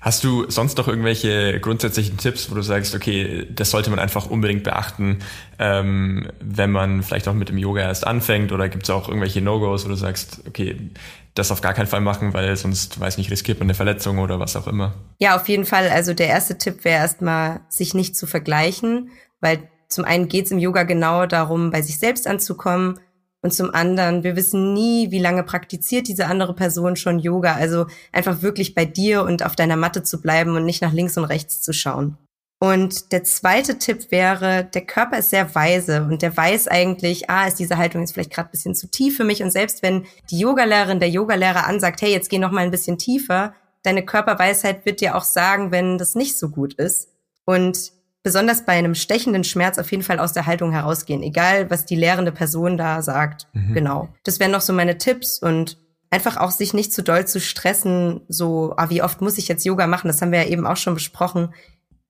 Hast 0.00 0.24
du 0.24 0.50
sonst 0.50 0.76
noch 0.78 0.88
irgendwelche 0.88 1.60
grundsätzlichen 1.60 2.18
Tipps, 2.18 2.50
wo 2.50 2.56
du 2.56 2.62
sagst, 2.62 2.94
okay, 2.94 3.46
das 3.50 3.70
sollte 3.70 3.88
man 3.88 4.00
einfach 4.00 4.28
unbedingt 4.28 4.64
beachten, 4.64 5.20
ähm, 5.60 6.28
wenn 6.40 6.72
man 6.72 7.04
vielleicht 7.04 7.28
auch 7.28 7.34
mit 7.34 7.48
dem 7.48 7.56
Yoga 7.56 7.82
erst 7.82 8.04
anfängt 8.04 8.50
oder 8.50 8.68
gibt 8.68 8.82
es 8.82 8.90
auch 8.90 9.08
irgendwelche 9.08 9.40
No-Gos, 9.40 9.84
wo 9.84 9.88
du 9.88 9.94
sagst, 9.94 10.42
okay, 10.48 10.90
das 11.34 11.52
auf 11.52 11.60
gar 11.60 11.72
keinen 11.72 11.86
Fall 11.86 12.00
machen, 12.00 12.34
weil 12.34 12.56
sonst, 12.56 12.98
weiß 12.98 13.16
nicht, 13.16 13.30
riskiert 13.30 13.60
man 13.60 13.66
eine 13.66 13.74
Verletzung 13.74 14.18
oder 14.18 14.40
was 14.40 14.56
auch 14.56 14.66
immer. 14.66 14.94
Ja, 15.18 15.36
auf 15.36 15.48
jeden 15.48 15.66
Fall. 15.66 15.88
Also 15.88 16.14
der 16.14 16.26
erste 16.26 16.58
Tipp 16.58 16.84
wäre 16.84 17.00
erstmal, 17.00 17.60
sich 17.68 17.94
nicht 17.94 18.16
zu 18.16 18.26
vergleichen, 18.26 19.10
weil 19.40 19.60
zum 19.88 20.04
einen 20.04 20.28
geht 20.28 20.46
es 20.46 20.50
im 20.50 20.58
Yoga 20.58 20.82
genau 20.82 21.26
darum, 21.26 21.70
bei 21.70 21.82
sich 21.82 21.98
selbst 21.98 22.26
anzukommen. 22.26 22.98
Und 23.40 23.54
zum 23.54 23.72
anderen, 23.72 24.24
wir 24.24 24.36
wissen 24.36 24.74
nie, 24.74 25.10
wie 25.10 25.20
lange 25.20 25.44
praktiziert 25.44 26.08
diese 26.08 26.26
andere 26.26 26.54
Person 26.54 26.96
schon 26.96 27.20
Yoga. 27.20 27.54
Also 27.54 27.86
einfach 28.12 28.42
wirklich 28.42 28.74
bei 28.74 28.84
dir 28.84 29.22
und 29.22 29.44
auf 29.44 29.56
deiner 29.56 29.76
Matte 29.76 30.02
zu 30.02 30.20
bleiben 30.20 30.56
und 30.56 30.64
nicht 30.64 30.82
nach 30.82 30.92
links 30.92 31.16
und 31.16 31.24
rechts 31.24 31.62
zu 31.62 31.72
schauen. 31.72 32.18
Und 32.60 33.12
der 33.12 33.22
zweite 33.22 33.78
Tipp 33.78 34.10
wäre, 34.10 34.64
der 34.64 34.84
Körper 34.84 35.18
ist 35.18 35.30
sehr 35.30 35.54
weise 35.54 36.02
und 36.02 36.22
der 36.22 36.36
weiß 36.36 36.66
eigentlich, 36.66 37.30
ah, 37.30 37.46
ist 37.46 37.60
diese 37.60 37.78
Haltung 37.78 38.00
jetzt 38.00 38.12
vielleicht 38.12 38.32
gerade 38.32 38.48
ein 38.48 38.50
bisschen 38.50 38.74
zu 38.74 38.90
tief 38.90 39.16
für 39.16 39.22
mich. 39.22 39.44
Und 39.44 39.52
selbst 39.52 39.82
wenn 39.82 40.06
die 40.30 40.40
Yogalehrerin, 40.40 40.98
der 40.98 41.08
Yogalehrer 41.08 41.66
ansagt, 41.66 42.02
hey, 42.02 42.10
jetzt 42.10 42.30
geh 42.30 42.38
noch 42.38 42.50
mal 42.50 42.62
ein 42.62 42.72
bisschen 42.72 42.98
tiefer, 42.98 43.54
deine 43.84 44.04
Körperweisheit 44.04 44.84
wird 44.84 45.00
dir 45.00 45.14
auch 45.14 45.22
sagen, 45.22 45.70
wenn 45.70 45.98
das 45.98 46.16
nicht 46.16 46.36
so 46.36 46.48
gut 46.48 46.74
ist. 46.74 47.10
Und 47.44 47.92
besonders 48.22 48.64
bei 48.64 48.72
einem 48.72 48.94
stechenden 48.94 49.44
Schmerz 49.44 49.78
auf 49.78 49.90
jeden 49.90 50.02
Fall 50.02 50.18
aus 50.18 50.32
der 50.32 50.46
Haltung 50.46 50.72
herausgehen, 50.72 51.22
egal 51.22 51.70
was 51.70 51.84
die 51.84 51.96
lehrende 51.96 52.32
Person 52.32 52.76
da 52.76 53.02
sagt. 53.02 53.46
Mhm. 53.52 53.74
Genau. 53.74 54.08
Das 54.24 54.40
wären 54.40 54.50
noch 54.50 54.60
so 54.60 54.72
meine 54.72 54.98
Tipps 54.98 55.38
und 55.38 55.78
einfach 56.10 56.36
auch 56.36 56.50
sich 56.50 56.74
nicht 56.74 56.92
zu 56.92 57.02
doll 57.02 57.26
zu 57.26 57.40
stressen, 57.40 58.22
so, 58.28 58.74
ah, 58.76 58.90
wie 58.90 59.02
oft 59.02 59.20
muss 59.20 59.38
ich 59.38 59.48
jetzt 59.48 59.64
Yoga 59.64 59.86
machen? 59.86 60.08
Das 60.08 60.22
haben 60.22 60.32
wir 60.32 60.42
ja 60.42 60.48
eben 60.48 60.66
auch 60.66 60.76
schon 60.76 60.94
besprochen. 60.94 61.54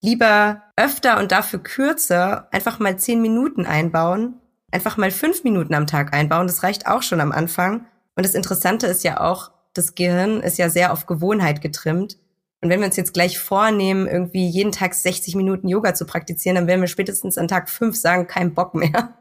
Lieber 0.00 0.62
öfter 0.76 1.18
und 1.18 1.32
dafür 1.32 1.60
kürzer 1.60 2.48
einfach 2.52 2.78
mal 2.78 2.98
zehn 2.98 3.20
Minuten 3.20 3.66
einbauen, 3.66 4.34
einfach 4.70 4.96
mal 4.96 5.10
fünf 5.10 5.42
Minuten 5.42 5.74
am 5.74 5.88
Tag 5.88 6.14
einbauen. 6.14 6.46
Das 6.46 6.62
reicht 6.62 6.86
auch 6.86 7.02
schon 7.02 7.20
am 7.20 7.32
Anfang. 7.32 7.86
Und 8.14 8.24
das 8.24 8.34
Interessante 8.34 8.86
ist 8.86 9.02
ja 9.02 9.20
auch, 9.20 9.50
das 9.74 9.94
Gehirn 9.94 10.40
ist 10.40 10.58
ja 10.58 10.70
sehr 10.70 10.92
auf 10.92 11.06
Gewohnheit 11.06 11.60
getrimmt. 11.60 12.18
Und 12.60 12.70
wenn 12.70 12.80
wir 12.80 12.86
uns 12.86 12.96
jetzt 12.96 13.14
gleich 13.14 13.38
vornehmen, 13.38 14.08
irgendwie 14.08 14.48
jeden 14.48 14.72
Tag 14.72 14.94
60 14.94 15.36
Minuten 15.36 15.68
Yoga 15.68 15.94
zu 15.94 16.06
praktizieren, 16.06 16.56
dann 16.56 16.66
werden 16.66 16.80
wir 16.80 16.88
spätestens 16.88 17.38
an 17.38 17.48
Tag 17.48 17.70
fünf 17.70 17.96
sagen, 17.96 18.26
kein 18.26 18.54
Bock 18.54 18.74
mehr. 18.74 19.14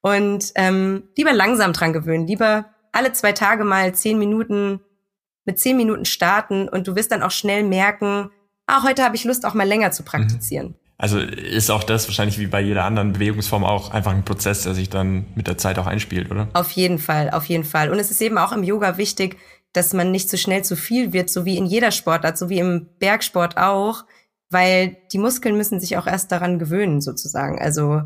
Und 0.00 0.52
ähm, 0.54 1.04
lieber 1.16 1.32
langsam 1.32 1.72
dran 1.72 1.92
gewöhnen, 1.92 2.26
lieber 2.26 2.66
alle 2.92 3.12
zwei 3.12 3.32
Tage 3.32 3.64
mal 3.64 3.94
zehn 3.94 4.18
Minuten 4.18 4.80
mit 5.44 5.58
zehn 5.58 5.76
Minuten 5.76 6.04
starten 6.04 6.68
und 6.68 6.86
du 6.86 6.96
wirst 6.96 7.12
dann 7.12 7.22
auch 7.22 7.30
schnell 7.30 7.62
merken, 7.62 8.30
ah, 8.66 8.82
heute 8.82 9.04
habe 9.04 9.16
ich 9.16 9.24
Lust, 9.24 9.44
auch 9.46 9.54
mal 9.54 9.66
länger 9.66 9.90
zu 9.90 10.02
praktizieren. 10.02 10.68
Mhm. 10.68 10.74
Also 10.96 11.18
ist 11.18 11.70
auch 11.70 11.82
das 11.82 12.06
wahrscheinlich 12.08 12.38
wie 12.38 12.46
bei 12.46 12.60
jeder 12.60 12.84
anderen 12.84 13.14
Bewegungsform 13.14 13.64
auch 13.64 13.90
einfach 13.90 14.12
ein 14.12 14.22
Prozess, 14.22 14.64
der 14.64 14.74
sich 14.74 14.90
dann 14.90 15.24
mit 15.34 15.46
der 15.46 15.56
Zeit 15.56 15.78
auch 15.78 15.86
einspielt, 15.86 16.30
oder? 16.30 16.48
Auf 16.52 16.72
jeden 16.72 16.98
Fall, 16.98 17.30
auf 17.30 17.46
jeden 17.46 17.64
Fall. 17.64 17.88
Und 17.88 17.98
es 17.98 18.10
ist 18.10 18.20
eben 18.20 18.36
auch 18.36 18.52
im 18.52 18.62
Yoga 18.62 18.98
wichtig, 18.98 19.38
dass 19.72 19.92
man 19.92 20.10
nicht 20.10 20.28
zu 20.28 20.36
so 20.36 20.42
schnell 20.42 20.64
zu 20.64 20.76
viel 20.76 21.12
wird, 21.12 21.30
so 21.30 21.44
wie 21.44 21.56
in 21.56 21.66
jeder 21.66 21.90
Sportart, 21.90 22.36
so 22.36 22.48
wie 22.48 22.58
im 22.58 22.88
Bergsport 22.98 23.56
auch, 23.56 24.04
weil 24.50 24.96
die 25.12 25.18
Muskeln 25.18 25.56
müssen 25.56 25.80
sich 25.80 25.96
auch 25.96 26.06
erst 26.06 26.32
daran 26.32 26.58
gewöhnen, 26.58 27.00
sozusagen. 27.00 27.60
Also 27.60 28.02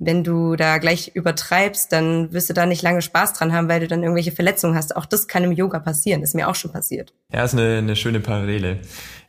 wenn 0.00 0.22
du 0.22 0.54
da 0.54 0.78
gleich 0.78 1.10
übertreibst, 1.14 1.90
dann 1.90 2.32
wirst 2.32 2.48
du 2.48 2.54
da 2.54 2.66
nicht 2.66 2.82
lange 2.82 3.02
Spaß 3.02 3.32
dran 3.32 3.52
haben, 3.52 3.68
weil 3.68 3.80
du 3.80 3.88
dann 3.88 4.02
irgendwelche 4.02 4.30
Verletzungen 4.30 4.76
hast. 4.76 4.94
Auch 4.94 5.06
das 5.06 5.26
kann 5.26 5.42
im 5.42 5.50
Yoga 5.50 5.80
passieren, 5.80 6.22
ist 6.22 6.36
mir 6.36 6.48
auch 6.48 6.54
schon 6.54 6.70
passiert. 6.70 7.14
Ja, 7.32 7.42
ist 7.42 7.54
eine, 7.54 7.78
eine 7.78 7.96
schöne 7.96 8.20
Parallele. 8.20 8.78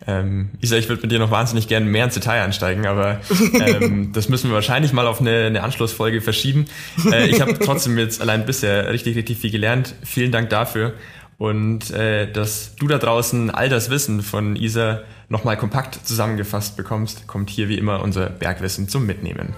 Ähm, 0.05 0.51
Isa, 0.62 0.77
ich 0.77 0.88
würde 0.88 1.01
mit 1.01 1.12
dir 1.12 1.17
noch 1.17 1.32
wahnsinnig 1.32 1.67
gerne 1.67 1.88
mehr 1.88 2.05
ins 2.05 2.13
Detail 2.13 2.43
einsteigen, 2.43 2.86
aber 2.86 3.19
ähm, 3.60 4.12
das 4.13 4.29
müssen 4.29 4.51
wir 4.51 4.53
wahrscheinlich 4.53 4.93
mal 4.93 5.08
auf 5.08 5.19
eine, 5.19 5.47
eine 5.47 5.63
Anschlussfolge 5.63 6.21
verschieben. 6.21 6.65
Äh, 7.12 7.27
ich 7.27 7.41
habe 7.41 7.58
trotzdem 7.58 7.97
jetzt 7.97 8.21
allein 8.21 8.45
bisher 8.45 8.91
richtig, 8.93 9.15
richtig 9.17 9.39
viel 9.39 9.51
gelernt. 9.51 9.95
Vielen 10.03 10.32
Dank 10.32 10.51
dafür. 10.51 10.93
Und 11.39 11.89
äh, 11.91 12.30
dass 12.30 12.75
du 12.75 12.88
da 12.88 12.97
draußen 12.97 13.49
all 13.49 13.69
das 13.69 13.89
Wissen 13.89 14.21
von 14.21 14.58
Isa 14.58 15.04
nochmal 15.30 15.56
kompakt 15.56 16.06
zusammengefasst 16.06 16.75
bekommst, 16.75 17.28
kommt 17.28 17.49
hier 17.49 17.69
wie 17.69 17.78
immer 17.78 18.04
unser 18.04 18.30
Bergwissen 18.30 18.89
zum 18.89 19.06
Mitnehmen. 19.06 19.56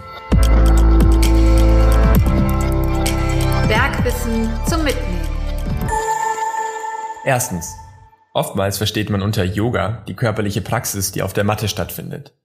Bergwissen 3.68 4.48
zum 4.70 4.84
Mitnehmen. 4.84 5.28
Erstens. 7.26 7.74
Oftmals 8.36 8.78
versteht 8.78 9.10
man 9.10 9.24
unter 9.24 9.44
Yoga 9.44 10.04
die 10.08 10.14
körperliche 10.14 10.62
Praxis, 10.62 11.12
die 11.12 11.24
auf 11.24 11.34
der 11.34 11.44
Matte 11.44 11.68
stattfindet. 11.68 12.36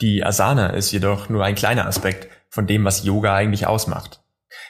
Die 0.00 0.24
Asana 0.24 0.68
ist 0.68 0.90
jedoch 0.90 1.28
nur 1.28 1.44
ein 1.44 1.54
kleiner 1.54 1.86
Aspekt 1.86 2.28
von 2.48 2.66
dem, 2.66 2.86
was 2.86 3.04
Yoga 3.04 3.34
eigentlich 3.34 3.66
ausmacht. 3.66 4.22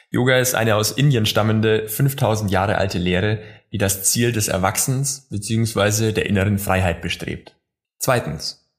Yoga 0.09 0.37
ist 0.37 0.53
eine 0.53 0.75
aus 0.75 0.91
Indien 0.91 1.25
stammende 1.25 1.87
5000 1.87 2.51
Jahre 2.51 2.77
alte 2.77 2.97
Lehre, 2.97 3.39
die 3.71 3.77
das 3.77 4.03
Ziel 4.03 4.31
des 4.31 4.47
Erwachsens 4.47 5.27
bzw. 5.29 6.11
der 6.11 6.25
inneren 6.25 6.57
Freiheit 6.57 7.01
bestrebt. 7.01 7.55
Zweitens. 7.99 8.69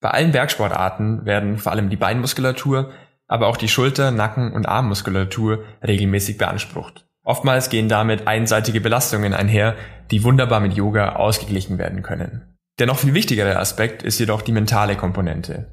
Bei 0.00 0.10
allen 0.10 0.32
Bergsportarten 0.32 1.24
werden 1.24 1.58
vor 1.58 1.72
allem 1.72 1.90
die 1.90 1.96
Beinmuskulatur, 1.96 2.92
aber 3.26 3.48
auch 3.48 3.56
die 3.56 3.68
Schulter-, 3.68 4.10
Nacken- 4.10 4.52
und 4.52 4.66
Armmuskulatur 4.66 5.64
regelmäßig 5.82 6.38
beansprucht. 6.38 7.06
Oftmals 7.24 7.70
gehen 7.70 7.88
damit 7.88 8.28
einseitige 8.28 8.80
Belastungen 8.80 9.34
einher, 9.34 9.74
die 10.12 10.22
wunderbar 10.22 10.60
mit 10.60 10.74
Yoga 10.74 11.16
ausgeglichen 11.16 11.78
werden 11.78 12.02
können. 12.02 12.54
Der 12.78 12.86
noch 12.86 12.98
viel 12.98 13.14
wichtigere 13.14 13.56
Aspekt 13.56 14.02
ist 14.02 14.20
jedoch 14.20 14.42
die 14.42 14.52
mentale 14.52 14.96
Komponente. 14.96 15.72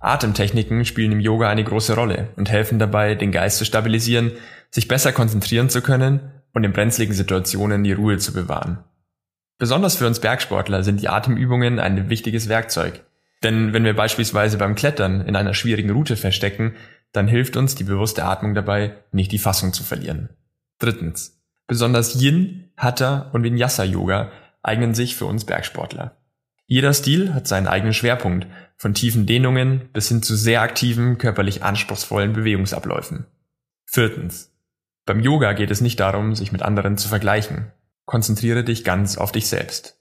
Atemtechniken 0.00 0.84
spielen 0.84 1.12
im 1.12 1.20
Yoga 1.20 1.48
eine 1.48 1.62
große 1.62 1.94
Rolle 1.94 2.28
und 2.36 2.50
helfen 2.50 2.78
dabei, 2.78 3.14
den 3.14 3.30
Geist 3.30 3.58
zu 3.58 3.64
stabilisieren, 3.64 4.32
sich 4.70 4.88
besser 4.88 5.12
konzentrieren 5.12 5.68
zu 5.68 5.82
können 5.82 6.37
und 6.58 6.64
in 6.64 6.72
brenzligen 6.72 7.14
Situationen 7.14 7.84
die 7.84 7.92
Ruhe 7.92 8.18
zu 8.18 8.32
bewahren. 8.32 8.78
Besonders 9.58 9.94
für 9.94 10.08
uns 10.08 10.18
Bergsportler 10.18 10.82
sind 10.82 11.00
die 11.00 11.08
Atemübungen 11.08 11.78
ein 11.78 12.10
wichtiges 12.10 12.48
Werkzeug. 12.48 13.04
Denn 13.44 13.72
wenn 13.72 13.84
wir 13.84 13.94
beispielsweise 13.94 14.58
beim 14.58 14.74
Klettern 14.74 15.20
in 15.20 15.36
einer 15.36 15.54
schwierigen 15.54 15.90
Route 15.90 16.16
verstecken, 16.16 16.74
dann 17.12 17.28
hilft 17.28 17.56
uns 17.56 17.76
die 17.76 17.84
bewusste 17.84 18.24
Atmung 18.24 18.56
dabei, 18.56 18.96
nicht 19.12 19.30
die 19.30 19.38
Fassung 19.38 19.72
zu 19.72 19.84
verlieren. 19.84 20.30
Drittens. 20.80 21.40
Besonders 21.68 22.20
Yin, 22.20 22.72
Hatha 22.76 23.30
und 23.32 23.44
Vinyasa 23.44 23.84
Yoga 23.84 24.32
eignen 24.64 24.94
sich 24.94 25.14
für 25.14 25.26
uns 25.26 25.44
Bergsportler. 25.44 26.16
Jeder 26.66 26.92
Stil 26.92 27.34
hat 27.34 27.46
seinen 27.46 27.68
eigenen 27.68 27.94
Schwerpunkt, 27.94 28.48
von 28.76 28.94
tiefen 28.94 29.26
Dehnungen 29.26 29.90
bis 29.92 30.08
hin 30.08 30.24
zu 30.24 30.34
sehr 30.34 30.62
aktiven, 30.62 31.18
körperlich 31.18 31.62
anspruchsvollen 31.62 32.32
Bewegungsabläufen. 32.32 33.26
Viertens. 33.84 34.52
Beim 35.08 35.20
Yoga 35.20 35.54
geht 35.54 35.70
es 35.70 35.80
nicht 35.80 36.00
darum, 36.00 36.34
sich 36.34 36.52
mit 36.52 36.60
anderen 36.60 36.98
zu 36.98 37.08
vergleichen. 37.08 37.72
Konzentriere 38.04 38.62
dich 38.62 38.84
ganz 38.84 39.16
auf 39.16 39.32
dich 39.32 39.46
selbst. 39.46 39.98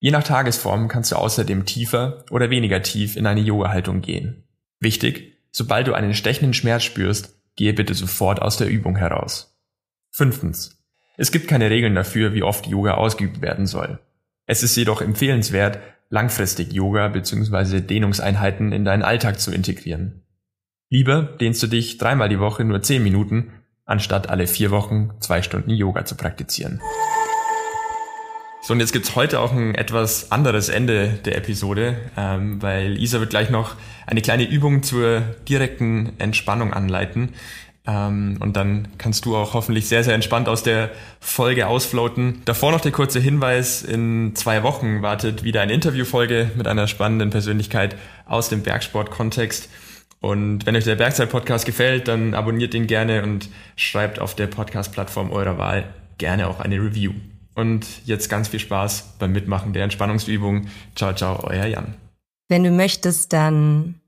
Je 0.00 0.10
nach 0.10 0.22
Tagesform 0.22 0.88
kannst 0.88 1.12
du 1.12 1.16
außerdem 1.16 1.64
tiefer 1.64 2.26
oder 2.30 2.50
weniger 2.50 2.82
tief 2.82 3.16
in 3.16 3.26
eine 3.26 3.40
Yoga-Haltung 3.40 4.02
gehen. 4.02 4.44
Wichtig, 4.80 5.38
sobald 5.50 5.86
du 5.86 5.94
einen 5.94 6.12
stechenden 6.12 6.52
Schmerz 6.52 6.82
spürst, 6.82 7.40
gehe 7.56 7.72
bitte 7.72 7.94
sofort 7.94 8.42
aus 8.42 8.58
der 8.58 8.68
Übung 8.68 8.96
heraus. 8.96 9.58
Fünftens. 10.10 10.78
Es 11.16 11.32
gibt 11.32 11.48
keine 11.48 11.70
Regeln 11.70 11.94
dafür, 11.94 12.34
wie 12.34 12.42
oft 12.42 12.66
Yoga 12.66 12.96
ausgeübt 12.96 13.40
werden 13.40 13.66
soll. 13.66 13.98
Es 14.44 14.62
ist 14.62 14.76
jedoch 14.76 15.00
empfehlenswert, 15.00 15.78
langfristig 16.10 16.70
Yoga 16.70 17.08
bzw. 17.08 17.80
Dehnungseinheiten 17.80 18.72
in 18.72 18.84
deinen 18.84 19.04
Alltag 19.04 19.40
zu 19.40 19.52
integrieren. 19.52 20.20
Lieber 20.90 21.22
dehnst 21.22 21.62
du 21.62 21.66
dich 21.66 21.96
dreimal 21.96 22.28
die 22.28 22.40
Woche 22.40 22.62
nur 22.62 22.82
zehn 22.82 23.02
Minuten, 23.02 23.53
anstatt 23.86 24.28
alle 24.30 24.46
vier 24.46 24.70
Wochen 24.70 25.10
zwei 25.20 25.42
Stunden 25.42 25.70
Yoga 25.70 26.04
zu 26.04 26.16
praktizieren. 26.16 26.80
So, 28.62 28.72
und 28.72 28.80
jetzt 28.80 28.94
gibt's 28.94 29.14
heute 29.14 29.40
auch 29.40 29.52
ein 29.52 29.74
etwas 29.74 30.32
anderes 30.32 30.70
Ende 30.70 31.18
der 31.26 31.36
Episode, 31.36 31.98
ähm, 32.16 32.62
weil 32.62 32.98
Isa 32.98 33.20
wird 33.20 33.28
gleich 33.28 33.50
noch 33.50 33.74
eine 34.06 34.22
kleine 34.22 34.44
Übung 34.44 34.82
zur 34.82 35.20
direkten 35.46 36.14
Entspannung 36.18 36.72
anleiten. 36.72 37.34
Ähm, 37.86 38.38
und 38.40 38.56
dann 38.56 38.88
kannst 38.96 39.26
du 39.26 39.36
auch 39.36 39.52
hoffentlich 39.52 39.86
sehr, 39.86 40.02
sehr 40.02 40.14
entspannt 40.14 40.48
aus 40.48 40.62
der 40.62 40.90
Folge 41.20 41.66
ausfloaten. 41.66 42.40
Davor 42.46 42.72
noch 42.72 42.80
der 42.80 42.92
kurze 42.92 43.20
Hinweis, 43.20 43.82
in 43.82 44.34
zwei 44.34 44.62
Wochen 44.62 45.02
wartet 45.02 45.44
wieder 45.44 45.60
eine 45.60 45.74
Interviewfolge 45.74 46.50
mit 46.56 46.66
einer 46.66 46.86
spannenden 46.86 47.28
Persönlichkeit 47.28 47.96
aus 48.24 48.48
dem 48.48 48.62
Bergsport-Kontext. 48.62 49.68
Und 50.24 50.64
wenn 50.64 50.74
euch 50.74 50.84
der 50.84 50.94
Bergzeit-Podcast 50.94 51.66
gefällt, 51.66 52.08
dann 52.08 52.32
abonniert 52.32 52.72
ihn 52.72 52.86
gerne 52.86 53.22
und 53.22 53.50
schreibt 53.76 54.18
auf 54.18 54.34
der 54.34 54.46
Podcast-Plattform 54.46 55.30
eurer 55.30 55.58
Wahl 55.58 55.92
gerne 56.16 56.48
auch 56.48 56.60
eine 56.60 56.76
Review. 56.76 57.12
Und 57.54 57.86
jetzt 58.06 58.30
ganz 58.30 58.48
viel 58.48 58.58
Spaß 58.58 59.16
beim 59.18 59.32
Mitmachen 59.32 59.74
der 59.74 59.84
Entspannungsübung. 59.84 60.68
Ciao, 60.94 61.12
ciao, 61.12 61.44
euer 61.44 61.66
Jan. 61.66 61.92
Wenn 62.48 62.64
du 62.64 62.70
möchtest, 62.70 63.34
dann 63.34 64.00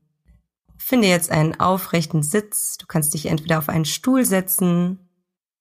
finde 0.79 1.07
jetzt 1.07 1.29
einen 1.29 1.59
aufrechten 1.59 2.23
Sitz. 2.23 2.79
Du 2.79 2.87
kannst 2.87 3.13
dich 3.13 3.27
entweder 3.27 3.59
auf 3.59 3.69
einen 3.69 3.85
Stuhl 3.85 4.25
setzen 4.25 4.97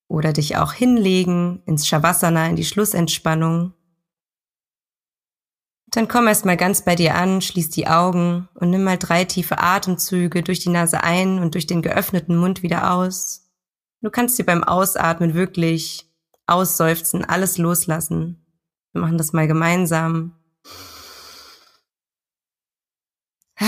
oder 0.09 0.33
dich 0.33 0.57
auch 0.57 0.73
hinlegen 0.73 1.61
ins 1.67 1.87
Shavasana, 1.87 2.49
in 2.49 2.57
die 2.57 2.65
Schlussentspannung. 2.65 3.75
Dann 5.97 6.09
komm 6.09 6.29
erst 6.29 6.45
mal 6.45 6.59
ganz 6.59 6.83
bei 6.83 6.95
dir 6.95 7.15
an, 7.15 7.41
schließ 7.41 7.71
die 7.71 7.89
Augen 7.89 8.51
und 8.53 8.69
nimm 8.69 8.85
mal 8.85 8.99
drei 8.99 9.25
tiefe 9.25 9.59
Atemzüge 9.59 10.43
durch 10.43 10.59
die 10.59 10.69
Nase 10.69 11.03
ein 11.03 11.39
und 11.39 11.55
durch 11.55 11.67
den 11.67 11.81
geöffneten 11.81 12.37
Mund 12.37 12.63
wieder 12.63 12.93
aus. 12.93 13.51
Du 14.03 14.11
kannst 14.11 14.39
dir 14.39 14.45
beim 14.45 14.63
Ausatmen 14.63 15.33
wirklich 15.33 16.07
ausseufzen, 16.47 17.25
alles 17.25 17.57
loslassen. 17.57 18.45
Wir 18.93 19.01
machen 19.01 19.17
das 19.17 19.33
mal 19.33 19.47
gemeinsam. 19.49 20.33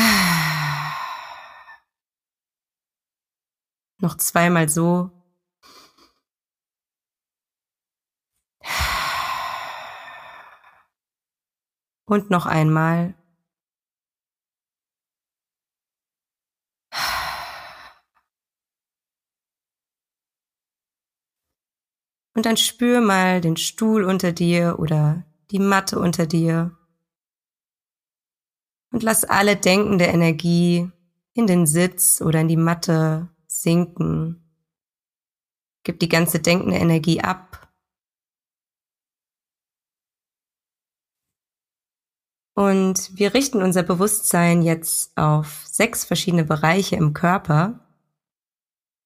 Noch 4.03 4.19
zweimal 4.19 4.69
so. 4.69 5.18
Und 12.09 12.31
noch 12.31 12.47
einmal. 12.47 13.15
Und 22.35 22.47
dann 22.47 22.57
spür 22.57 23.03
mal 23.03 23.43
den 23.43 23.59
Stuhl 23.59 24.05
unter 24.05 24.33
dir 24.33 24.79
oder 24.79 25.27
die 25.51 25.59
Matte 25.59 25.99
unter 25.99 26.27
dir. 26.27 26.79
Und 28.91 29.03
lass 29.03 29.25
alle 29.25 29.57
denkende 29.57 30.07
Energie 30.07 30.91
in 31.35 31.47
den 31.47 31.67
Sitz 31.67 32.23
oder 32.23 32.41
in 32.41 32.49
die 32.49 32.57
Matte 32.57 33.29
sinken. 33.47 34.43
Gib 35.83 36.01
die 36.01 36.09
ganze 36.09 36.41
denkende 36.41 36.79
Energie 36.79 37.21
ab. 37.21 37.68
Und 42.59 43.17
wir 43.17 43.35
richten 43.35 43.63
unser 43.63 43.85
Bewusstsein 43.85 44.63
jetzt 44.63 45.17
auf 45.17 45.63
sechs 45.65 46.05
verschiedene 46.05 46.43
Bereiche 46.45 46.97
im 46.97 47.15
Körper 47.15 47.79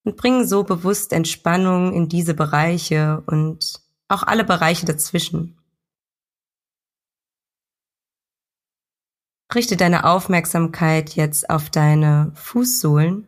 und 0.04 0.16
bringen 0.16 0.48
so 0.48 0.64
bewusst 0.64 1.12
Entspannung 1.12 1.92
in 1.92 2.08
diese 2.08 2.32
Bereiche 2.32 3.22
und 3.26 3.82
auch 4.08 4.22
alle 4.22 4.44
Bereiche 4.44 4.86
dazwischen. 4.86 5.58
Richte 9.54 9.76
deine 9.76 10.06
Aufmerksamkeit 10.06 11.14
jetzt 11.14 11.50
auf 11.50 11.68
deine 11.68 12.32
Fußsohlen 12.34 13.26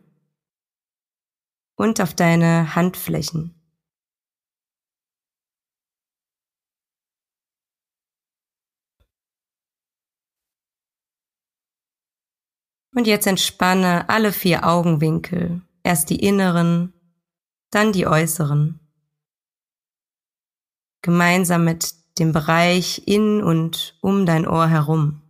und 1.75 2.01
auf 2.01 2.15
deine 2.15 2.73
Handflächen. 2.73 3.53
Und 12.95 13.05
jetzt 13.05 13.27
entspanne 13.27 14.09
alle 14.09 14.31
vier 14.31 14.65
Augenwinkel 14.65 15.61
Erst 15.85 16.09
die 16.09 16.19
inneren, 16.19 16.93
dann 17.69 17.93
die 17.93 18.07
äußeren. 18.07 18.79
Gemeinsam 21.03 21.63
mit 21.63 21.93
dem 22.17 22.31
Bereich 22.31 23.07
in 23.07 23.43
und 23.43 23.95
um 24.01 24.25
dein 24.25 24.47
Ohr 24.47 24.67
herum. 24.67 25.21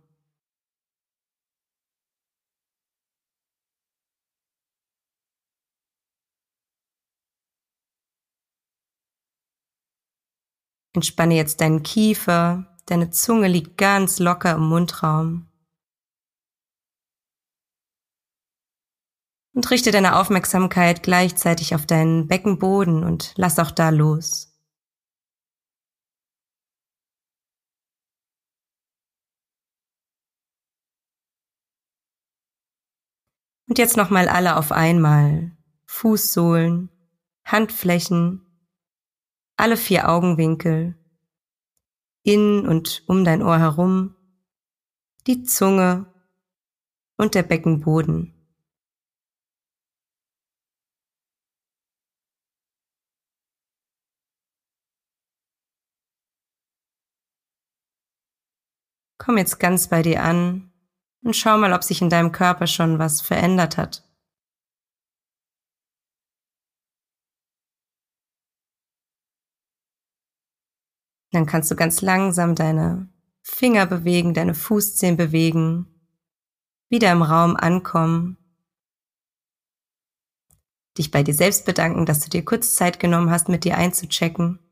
Entspanne 10.94 11.34
jetzt 11.34 11.60
deinen 11.60 11.82
Kiefer, 11.82 12.78
deine 12.86 13.10
Zunge 13.10 13.48
liegt 13.48 13.76
ganz 13.76 14.18
locker 14.20 14.54
im 14.54 14.62
Mundraum. 14.70 15.45
Und 19.56 19.70
richte 19.70 19.90
deine 19.90 20.16
Aufmerksamkeit 20.16 21.02
gleichzeitig 21.02 21.74
auf 21.74 21.86
deinen 21.86 22.28
Beckenboden 22.28 23.02
und 23.02 23.32
lass 23.36 23.58
auch 23.58 23.70
da 23.70 23.88
los. 23.88 24.52
Und 33.66 33.78
jetzt 33.78 33.96
nochmal 33.96 34.28
alle 34.28 34.56
auf 34.58 34.72
einmal. 34.72 35.56
Fußsohlen, 35.86 36.90
Handflächen, 37.46 38.42
alle 39.56 39.78
vier 39.78 40.10
Augenwinkel, 40.10 40.98
in 42.22 42.68
und 42.68 43.04
um 43.06 43.24
dein 43.24 43.42
Ohr 43.42 43.58
herum, 43.58 44.16
die 45.26 45.44
Zunge 45.44 46.12
und 47.16 47.34
der 47.34 47.42
Beckenboden. 47.42 48.35
Komm 59.18 59.38
jetzt 59.38 59.58
ganz 59.58 59.88
bei 59.88 60.02
dir 60.02 60.22
an 60.22 60.70
und 61.22 61.34
schau 61.34 61.56
mal, 61.58 61.72
ob 61.72 61.82
sich 61.82 62.02
in 62.02 62.10
deinem 62.10 62.32
Körper 62.32 62.66
schon 62.66 62.98
was 62.98 63.20
verändert 63.20 63.76
hat. 63.76 64.02
Dann 71.32 71.46
kannst 71.46 71.70
du 71.70 71.76
ganz 71.76 72.02
langsam 72.02 72.54
deine 72.54 73.08
Finger 73.42 73.86
bewegen, 73.86 74.34
deine 74.34 74.54
Fußzehen 74.54 75.16
bewegen, 75.16 75.86
wieder 76.88 77.12
im 77.12 77.22
Raum 77.22 77.56
ankommen, 77.56 78.38
dich 80.96 81.10
bei 81.10 81.22
dir 81.22 81.34
selbst 81.34 81.66
bedanken, 81.66 82.06
dass 82.06 82.20
du 82.20 82.30
dir 82.30 82.44
kurz 82.44 82.74
Zeit 82.74 83.00
genommen 83.00 83.30
hast, 83.30 83.48
mit 83.48 83.64
dir 83.64 83.76
einzuchecken. 83.76 84.65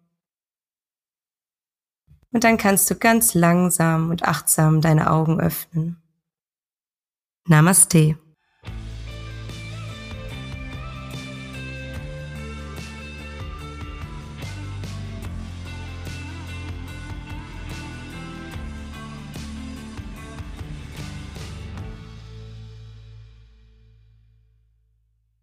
Und 2.34 2.42
dann 2.42 2.56
kannst 2.58 2.90
du 2.90 2.96
ganz 2.96 3.34
langsam 3.34 4.10
und 4.10 4.24
achtsam 4.24 4.80
deine 4.80 5.12
Augen 5.12 5.40
öffnen. 5.40 6.02
Namaste. 7.46 8.18